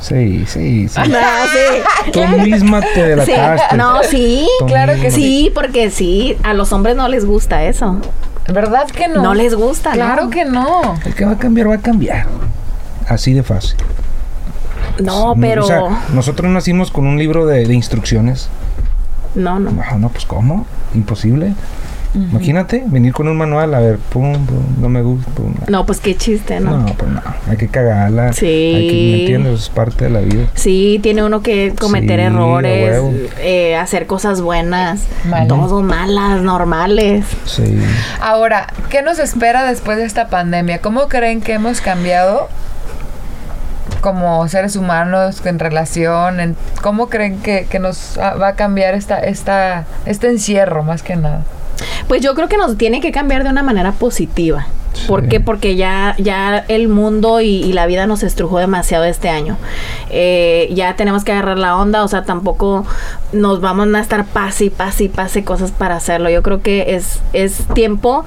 Sí, 0.00 0.44
sí, 0.46 0.88
sí. 0.88 0.94
Ah, 0.96 1.44
sí. 1.52 2.10
Tú 2.12 2.20
misma 2.26 2.80
te 2.80 2.94
Sí. 2.94 3.00
delataste. 3.00 3.76
No, 3.76 4.02
sí. 4.04 4.46
Tú 4.60 4.66
claro 4.66 4.92
que 4.94 4.98
misma. 5.04 5.16
Sí, 5.16 5.50
porque 5.54 5.90
sí, 5.90 6.36
a 6.44 6.54
los 6.54 6.72
hombres 6.72 6.96
no 6.96 7.08
les 7.08 7.24
gusta 7.24 7.64
eso. 7.64 7.98
¿Verdad 8.52 8.86
que 8.86 9.08
no? 9.08 9.22
No, 9.22 9.34
les 9.34 9.54
gusta, 9.54 9.90
Claro 9.92 10.24
¿no? 10.24 10.30
que 10.30 10.44
no. 10.44 10.94
El 11.04 11.14
que 11.14 11.24
va 11.24 11.32
a 11.32 11.38
cambiar, 11.38 11.68
va 11.70 11.74
a 11.74 11.78
cambiar. 11.80 12.26
Así 13.08 13.32
de 13.34 13.42
fácil. 13.42 13.76
No, 15.00 15.34
pero 15.40 15.64
O 15.64 15.66
sea, 15.66 15.80
nosotros 16.14 16.50
nacimos 16.50 16.90
con 16.90 17.06
un 17.06 17.18
libro 17.18 17.46
de, 17.46 17.66
de 17.66 17.74
instrucciones. 17.74 18.48
no, 19.34 19.58
no. 19.60 19.70
No, 19.70 19.98
no, 19.98 20.08
pues 20.08 20.24
¿cómo? 20.24 20.66
Imposible. 20.94 21.54
Imagínate, 22.14 22.84
venir 22.86 23.12
con 23.12 23.28
un 23.28 23.36
manual, 23.36 23.74
a 23.74 23.80
ver, 23.80 23.98
pum, 23.98 24.32
pum, 24.46 24.62
no 24.80 24.88
me 24.88 25.02
gusta, 25.02 25.30
pum. 25.32 25.54
No, 25.68 25.84
pues 25.84 26.00
qué 26.00 26.16
chiste, 26.16 26.58
¿no? 26.58 26.78
No, 26.78 26.86
pues 26.94 27.10
no, 27.10 27.20
hay 27.48 27.56
que 27.56 27.68
cagarla. 27.68 28.32
Sí. 28.32 28.46
Hay 28.46 28.88
que, 28.88 28.94
¿me 28.94 29.20
entiendes? 29.20 29.60
Es 29.60 29.68
parte 29.68 30.04
de 30.04 30.10
la 30.10 30.20
vida. 30.20 30.46
Sí, 30.54 31.00
tiene 31.02 31.22
uno 31.22 31.42
que 31.42 31.74
cometer 31.78 32.20
Sí, 32.20 32.26
errores, 32.26 33.02
eh, 33.40 33.76
hacer 33.76 34.06
cosas 34.06 34.40
buenas, 34.40 35.04
todo 35.48 35.82
malas, 35.82 36.40
normales. 36.40 37.26
Sí. 37.44 37.78
Ahora, 38.20 38.68
¿qué 38.88 39.02
nos 39.02 39.18
espera 39.18 39.64
después 39.64 39.98
de 39.98 40.04
esta 40.04 40.28
pandemia? 40.28 40.80
¿Cómo 40.80 41.08
creen 41.08 41.40
que 41.40 41.52
hemos 41.52 41.80
cambiado 41.80 42.48
como 44.00 44.48
seres 44.48 44.76
humanos 44.76 45.44
en 45.44 45.58
relación? 45.58 46.40
En, 46.40 46.56
¿Cómo 46.82 47.08
creen 47.08 47.38
que, 47.40 47.66
que 47.68 47.78
nos 47.78 48.18
va 48.18 48.48
a 48.48 48.54
cambiar 48.54 48.94
esta, 48.94 49.20
esta, 49.20 49.84
este 50.06 50.28
encierro 50.28 50.82
más 50.82 51.02
que 51.02 51.16
nada? 51.16 51.42
Pues 52.06 52.22
yo 52.22 52.34
creo 52.34 52.48
que 52.48 52.56
nos 52.56 52.76
tiene 52.76 53.00
que 53.00 53.12
cambiar 53.12 53.44
de 53.44 53.50
una 53.50 53.62
manera 53.62 53.92
positiva. 53.92 54.66
¿Por 55.06 55.22
Sí. 55.22 55.28
qué? 55.28 55.40
Porque 55.40 55.76
ya, 55.76 56.14
ya 56.18 56.58
el 56.68 56.88
mundo 56.88 57.40
y, 57.40 57.48
y 57.62 57.72
la 57.72 57.86
vida 57.86 58.06
nos 58.06 58.22
estrujó 58.22 58.58
demasiado 58.58 59.04
este 59.04 59.28
año. 59.28 59.56
Eh, 60.10 60.70
ya 60.74 60.96
tenemos 60.96 61.24
que 61.24 61.32
agarrar 61.32 61.58
la 61.58 61.76
onda, 61.76 62.02
o 62.02 62.08
sea, 62.08 62.24
tampoco 62.24 62.84
nos 63.32 63.60
vamos 63.60 63.88
a 63.94 64.00
estar 64.00 64.24
pase 64.24 64.66
y 64.66 64.70
pase 64.70 65.04
y 65.04 65.08
pase 65.08 65.44
cosas 65.44 65.70
para 65.70 65.96
hacerlo. 65.96 66.30
Yo 66.30 66.42
creo 66.42 66.62
que 66.62 66.94
es, 66.94 67.20
es 67.32 67.64
tiempo 67.74 68.24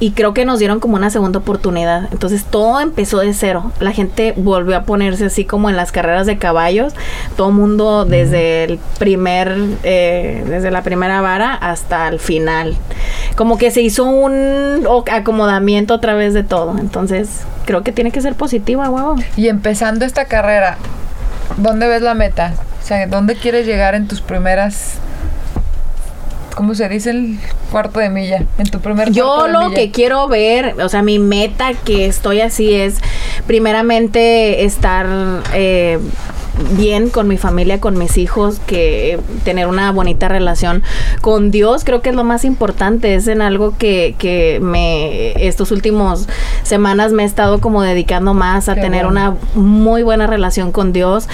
y 0.00 0.12
creo 0.12 0.34
que 0.34 0.44
nos 0.44 0.58
dieron 0.58 0.80
como 0.80 0.96
una 0.96 1.10
segunda 1.10 1.38
oportunidad. 1.38 2.08
Entonces 2.12 2.44
todo 2.44 2.80
empezó 2.80 3.18
de 3.18 3.32
cero. 3.34 3.72
La 3.80 3.92
gente 3.92 4.32
volvió 4.36 4.76
a 4.76 4.82
ponerse 4.82 5.26
así 5.26 5.44
como 5.44 5.70
en 5.70 5.76
las 5.76 5.92
carreras 5.92 6.26
de 6.26 6.38
caballos. 6.38 6.94
Todo 7.36 7.50
mundo 7.50 8.04
desde 8.04 8.64
el 8.64 8.78
primer, 8.98 9.56
eh, 9.82 10.44
desde 10.46 10.70
la 10.70 10.82
primera 10.82 11.20
vara 11.20 11.54
hasta 11.54 12.08
el 12.08 12.18
final. 12.18 12.76
Como 13.38 13.56
que 13.56 13.70
se 13.70 13.82
hizo 13.82 14.02
un 14.02 14.84
acomodamiento 15.12 15.94
otra 15.94 16.14
vez 16.14 16.34
de 16.34 16.42
todo. 16.42 16.76
Entonces 16.76 17.42
creo 17.66 17.84
que 17.84 17.92
tiene 17.92 18.10
que 18.10 18.20
ser 18.20 18.34
positiva, 18.34 18.90
huevo. 18.90 19.14
Y 19.36 19.46
empezando 19.46 20.04
esta 20.04 20.24
carrera, 20.24 20.76
¿dónde 21.56 21.86
ves 21.86 22.02
la 22.02 22.14
meta? 22.14 22.54
O 22.82 22.84
sea, 22.84 23.06
¿dónde 23.06 23.36
quieres 23.36 23.64
llegar 23.64 23.94
en 23.94 24.08
tus 24.08 24.22
primeras... 24.22 24.94
¿Cómo 26.56 26.74
se 26.74 26.88
dice 26.88 27.10
el 27.10 27.38
cuarto 27.70 28.00
de 28.00 28.10
milla? 28.10 28.42
En 28.58 28.68
tu 28.68 28.80
primer 28.80 29.12
Yo 29.12 29.44
de 29.44 29.52
lo 29.52 29.68
milla. 29.68 29.76
que 29.76 29.92
quiero 29.92 30.26
ver, 30.26 30.74
o 30.82 30.88
sea, 30.88 31.02
mi 31.02 31.20
meta 31.20 31.74
que 31.74 32.06
estoy 32.06 32.40
así 32.40 32.74
es, 32.74 32.96
primeramente, 33.46 34.64
estar 34.64 35.06
eh, 35.54 36.00
bien 36.76 37.10
con 37.10 37.28
mi 37.28 37.36
familia, 37.36 37.80
con 37.80 37.98
mis 37.98 38.18
hijos, 38.18 38.60
que 38.66 39.18
tener 39.44 39.66
una 39.66 39.90
bonita 39.92 40.28
relación 40.28 40.82
con 41.20 41.50
Dios, 41.50 41.84
creo 41.84 42.02
que 42.02 42.10
es 42.10 42.16
lo 42.16 42.24
más 42.24 42.44
importante, 42.44 43.14
es 43.14 43.28
en 43.28 43.42
algo 43.42 43.76
que, 43.76 44.14
que 44.18 44.58
me, 44.62 45.46
estos 45.46 45.70
últimos 45.70 46.28
semanas 46.62 47.12
me 47.12 47.22
he 47.22 47.26
estado 47.26 47.60
como 47.60 47.82
dedicando 47.82 48.34
más 48.34 48.68
a 48.68 48.74
Qué 48.74 48.82
tener 48.82 49.04
bueno. 49.04 49.36
una 49.54 49.60
muy 49.60 50.02
buena 50.02 50.26
relación 50.26 50.72
con 50.72 50.92
Dios, 50.92 51.28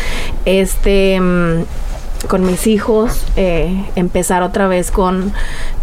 este... 0.44 1.20
con 2.28 2.44
mis 2.44 2.66
hijos, 2.66 3.24
eh, 3.36 3.84
empezar 3.96 4.42
otra 4.42 4.68
vez 4.68 4.90
con, 4.90 5.32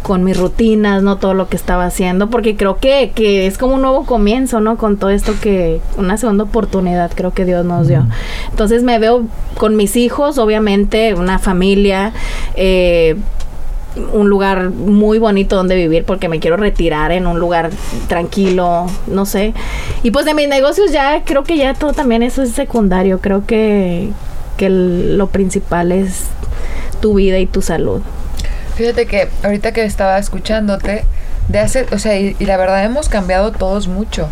con 0.01 0.23
mis 0.23 0.37
rutinas, 0.37 1.03
¿no? 1.03 1.17
Todo 1.17 1.33
lo 1.33 1.47
que 1.47 1.55
estaba 1.55 1.85
haciendo, 1.85 2.29
porque 2.29 2.55
creo 2.55 2.77
que, 2.77 3.11
que 3.13 3.47
es 3.47 3.57
como 3.57 3.75
un 3.75 3.81
nuevo 3.81 4.05
comienzo, 4.05 4.59
¿no? 4.59 4.77
Con 4.77 4.97
todo 4.97 5.09
esto 5.09 5.33
que, 5.41 5.81
una 5.97 6.17
segunda 6.17 6.43
oportunidad 6.43 7.11
creo 7.13 7.31
que 7.31 7.45
Dios 7.45 7.65
nos 7.65 7.87
dio. 7.87 8.05
Entonces 8.49 8.83
me 8.83 8.99
veo 8.99 9.25
con 9.57 9.75
mis 9.75 9.95
hijos, 9.95 10.37
obviamente, 10.37 11.13
una 11.13 11.39
familia, 11.39 12.13
eh, 12.55 13.15
un 14.13 14.29
lugar 14.29 14.69
muy 14.69 15.19
bonito 15.19 15.55
donde 15.57 15.75
vivir 15.75 16.05
porque 16.05 16.29
me 16.29 16.39
quiero 16.39 16.55
retirar 16.57 17.11
en 17.11 17.27
un 17.27 17.39
lugar 17.39 17.71
tranquilo, 18.07 18.87
no 19.07 19.25
sé. 19.25 19.53
Y 20.03 20.11
pues 20.11 20.25
de 20.25 20.33
mis 20.33 20.47
negocios 20.47 20.91
ya 20.91 21.23
creo 21.25 21.43
que 21.43 21.57
ya 21.57 21.73
todo 21.73 21.93
también 21.93 22.23
eso 22.23 22.41
es 22.41 22.51
secundario, 22.51 23.19
creo 23.19 23.45
que, 23.45 24.09
que 24.61 24.67
el- 24.67 25.17
lo 25.17 25.25
principal 25.25 25.91
es 25.91 26.25
tu 27.01 27.15
vida 27.15 27.39
y 27.39 27.47
tu 27.47 27.63
salud. 27.63 28.01
Fíjate 28.75 29.07
que 29.07 29.27
ahorita 29.43 29.71
que 29.73 29.83
estaba 29.83 30.19
escuchándote, 30.19 31.03
de 31.47 31.59
hace, 31.59 31.87
o 31.91 31.97
sea, 31.97 32.19
y, 32.19 32.35
y 32.37 32.45
la 32.45 32.57
verdad 32.57 32.83
hemos 32.85 33.09
cambiado 33.09 33.51
todos 33.51 33.87
mucho. 33.87 34.27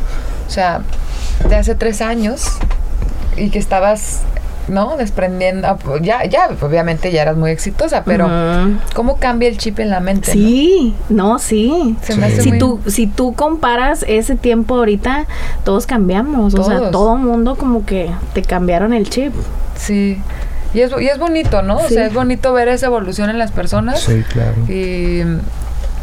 O 0.47 0.51
sea, 0.51 0.81
de 1.49 1.55
hace 1.55 1.73
tres 1.73 2.01
años 2.03 2.45
y 3.37 3.49
que 3.49 3.57
estabas, 3.57 4.19
¿no? 4.67 4.97
Desprendiendo, 4.97 5.67
ah, 5.67 5.77
pues, 5.77 6.03
ya, 6.03 6.23
ya, 6.25 6.47
obviamente 6.61 7.11
ya 7.11 7.23
eras 7.23 7.35
muy 7.37 7.49
exitosa, 7.49 8.03
pero 8.03 8.27
Ujú. 8.27 8.75
¿cómo 8.93 9.17
cambia 9.17 9.49
el 9.49 9.57
chip 9.57 9.79
en 9.79 9.89
la 9.89 9.99
mente? 9.99 10.31
Sí, 10.31 10.93
no, 11.09 11.39
sí. 11.39 11.95
Se 12.03 12.15
me 12.15 12.27
hace 12.27 12.41
Si 12.43 12.49
muy- 12.49 12.59
tú, 12.59 12.79
si 12.85 13.07
tú 13.07 13.33
comparas 13.33 14.05
ese 14.07 14.35
tiempo 14.35 14.75
ahorita, 14.75 15.25
todos 15.63 15.87
cambiamos. 15.87 16.53
O 16.53 16.63
sea, 16.63 16.91
todo 16.91 17.15
mundo 17.17 17.55
como 17.55 17.83
que 17.83 18.11
te 18.33 18.43
cambiaron 18.43 18.93
el 18.93 19.09
chip. 19.09 19.33
Sí. 19.79 20.21
Y 20.73 20.81
es, 20.81 20.91
y 20.99 21.07
es 21.07 21.17
bonito, 21.17 21.63
¿no? 21.63 21.77
O 21.77 21.87
sea, 21.87 22.05
es 22.05 22.13
bonito 22.13 22.53
ver 22.53 22.67
esa 22.67 22.85
evolución 22.85 23.29
en 23.31 23.39
las 23.39 23.51
personas. 23.51 24.01
Sí, 24.01 24.23
claro. 24.31 24.55
Y 24.67 25.23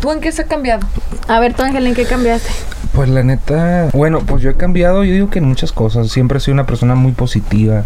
¿tú 0.00 0.10
en 0.10 0.20
qué 0.20 0.32
se 0.32 0.42
ha 0.42 0.46
cambiado? 0.46 0.84
A 1.28 1.38
ver, 1.38 1.54
tú, 1.54 1.62
Ángel, 1.62 1.86
¿en 1.86 1.94
qué 1.94 2.04
cambiaste? 2.04 2.50
Pues 2.92 3.08
la 3.08 3.22
neta, 3.22 3.90
bueno, 3.92 4.20
pues 4.20 4.42
yo 4.42 4.50
he 4.50 4.54
cambiado, 4.56 5.04
yo 5.04 5.12
digo 5.12 5.30
que 5.30 5.38
en 5.38 5.44
muchas 5.44 5.70
cosas. 5.70 6.08
Siempre 6.08 6.38
he 6.38 6.40
sido 6.40 6.54
una 6.54 6.66
persona 6.66 6.94
muy 6.94 7.12
positiva. 7.12 7.84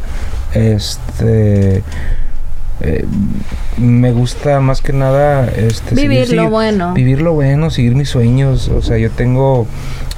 Este. 0.54 1.82
eh, 2.80 3.04
me 3.76 4.12
gusta 4.12 4.60
más 4.60 4.80
que 4.80 4.92
nada 4.92 5.46
este, 5.48 5.94
Vivir 5.94 6.32
lo 6.32 6.48
bueno. 6.50 6.94
Vivir 6.94 7.20
lo 7.20 7.34
bueno, 7.34 7.70
seguir 7.70 7.94
mis 7.94 8.08
sueños. 8.08 8.68
O 8.68 8.82
sea, 8.82 8.96
yo 8.98 9.10
tengo 9.10 9.66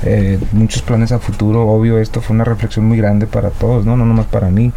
eh, 0.04 0.38
muchos 0.52 0.82
planes 0.82 1.10
a 1.12 1.18
futuro. 1.18 1.66
Obvio, 1.66 1.98
esto 1.98 2.20
fue 2.20 2.34
una 2.34 2.44
reflexión 2.44 2.86
muy 2.86 2.98
grande 2.98 3.26
para 3.26 3.50
todos, 3.50 3.84
¿no? 3.84 3.96
No 3.96 4.04
nomás 4.04 4.26
para 4.26 4.48
mí. 4.48 4.72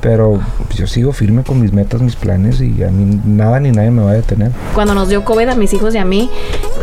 Pero 0.00 0.40
pues, 0.66 0.78
yo 0.78 0.86
sigo 0.86 1.12
firme 1.12 1.42
con 1.42 1.60
mis 1.60 1.72
metas, 1.72 2.00
mis 2.00 2.16
planes 2.16 2.60
y 2.62 2.82
a 2.82 2.88
mí 2.88 3.20
nada 3.24 3.60
ni 3.60 3.70
nadie 3.70 3.90
me 3.90 4.02
va 4.02 4.12
a 4.12 4.14
detener. 4.14 4.50
Cuando 4.74 4.94
nos 4.94 5.08
dio 5.10 5.24
COVID 5.24 5.48
a 5.48 5.54
mis 5.54 5.72
hijos 5.74 5.94
y 5.94 5.98
a 5.98 6.04
mí, 6.06 6.30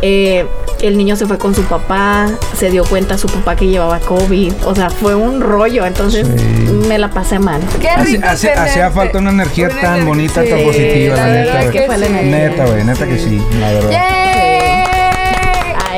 eh, 0.04 0.46
el 0.82 0.98
niño 1.00 1.16
se 1.16 1.26
fue 1.26 1.40
con 1.40 1.56
su 1.56 1.64
papá, 1.64 2.28
se 2.56 2.70
dio 2.70 2.84
cuenta 2.86 3.18
su 3.18 3.28
papá 3.28 3.56
que 3.56 3.66
llevaba 3.66 4.00
COVID. 4.02 4.54
O 4.66 4.76
sea, 4.76 4.92
fue 4.92 5.16
un 5.16 5.42
rollo. 5.42 5.86
Entonces 5.88 6.28
Sí. 6.28 6.72
me 6.88 7.00
la 7.00 7.10
pasé 7.10 7.40
mal. 7.40 7.60
Qué 7.82 7.90
Hace- 7.90 8.18
hace- 8.24 8.52
hacía 8.54 8.92
falta 8.92 9.18
una 9.18 9.32
energía 9.32 9.66
Una 9.66 9.82
tan 9.82 9.86
energía- 10.02 10.08
bonita, 10.08 10.44
sí, 10.44 10.50
tan 10.50 10.60
positiva, 10.62 11.16
la, 11.16 11.28
la 11.28 11.34
neta. 11.64 11.72
que. 11.72 12.24
Neta, 12.24 12.66
güey, 12.68 12.84
neta 12.84 13.06
que 13.08 13.18
sí, 13.18 13.42
la 13.60 13.72
verdad. 13.72 14.87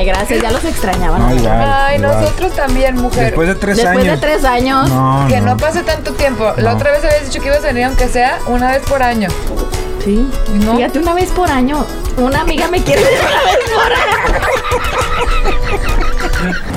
Ay, 0.00 0.06
gracias, 0.06 0.40
ya 0.42 0.50
los 0.50 0.64
extrañaba. 0.64 1.18
No, 1.18 1.34
igual. 1.34 1.60
Ay, 1.62 1.98
igual. 1.98 2.20
nosotros 2.22 2.52
también, 2.54 2.96
mujer. 2.96 3.24
Después 3.26 3.48
de 3.48 3.54
tres 3.54 3.76
Después 3.76 3.98
años. 3.98 4.18
de 4.20 4.26
tres 4.26 4.44
años, 4.46 4.88
No, 4.88 5.26
que 5.28 5.40
no. 5.42 5.46
no. 5.50 5.56
pase 5.58 5.82
tanto 5.82 6.12
tiempo. 6.14 6.52
La 6.56 6.72
otra 6.74 6.90
vez 6.92 7.04
habías 7.04 7.26
dicho 7.26 7.38
que 7.42 7.48
ibas 7.48 7.62
a 7.64 7.66
venir 7.66 7.84
aunque 7.84 8.08
sea 8.08 8.38
una 8.46 8.70
vez 8.72 8.80
por 8.88 9.02
año. 9.02 9.28
sí. 10.02 10.26
¿No? 10.64 10.76
Fíjate, 10.76 10.98
una 11.00 11.12
vez 11.12 11.28
por 11.32 11.50
año, 11.50 11.84
una 12.16 12.40
amiga 12.40 12.66
me 12.68 12.82
quiere 12.82 13.02
ver 13.04 13.18
una 13.20 13.42
vez 13.44 13.70
por 13.74 13.92
año. 13.92 14.40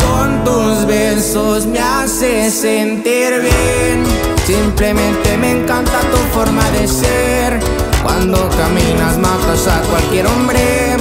Con 0.06 0.44
tus 0.44 0.86
besos 0.86 1.66
me 1.66 1.80
haces 1.80 2.54
sentir 2.54 3.40
bien. 3.42 4.04
Simplemente 4.46 5.38
me 5.38 5.52
encanta 5.52 5.98
tu 6.12 6.18
forma 6.38 6.70
de 6.72 6.88
ser. 6.90 7.60
Cuando 8.04 8.50
caminas 8.50 9.18
matas 9.18 9.66
a 9.68 9.80
cualquier 9.90 10.28
hombre. 10.28 10.98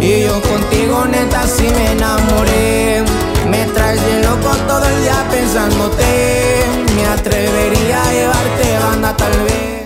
Y 0.00 0.22
yo 0.24 0.40
contigo 0.42 1.04
neta 1.06 1.46
sí 1.46 1.68
me 1.68 1.92
enamoré. 1.92 3.02
Me 3.50 3.64
traes 3.66 4.04
bien 4.04 4.22
loco 4.22 4.54
todo 4.66 4.84
el 4.86 5.02
día 5.02 5.24
pensándote. 5.30 6.64
Me 6.94 7.06
atrevería 7.06 8.02
a 8.02 8.12
llevarte 8.12 8.78
banda 8.78 9.16
tal 9.16 9.32
vez. 9.44 9.85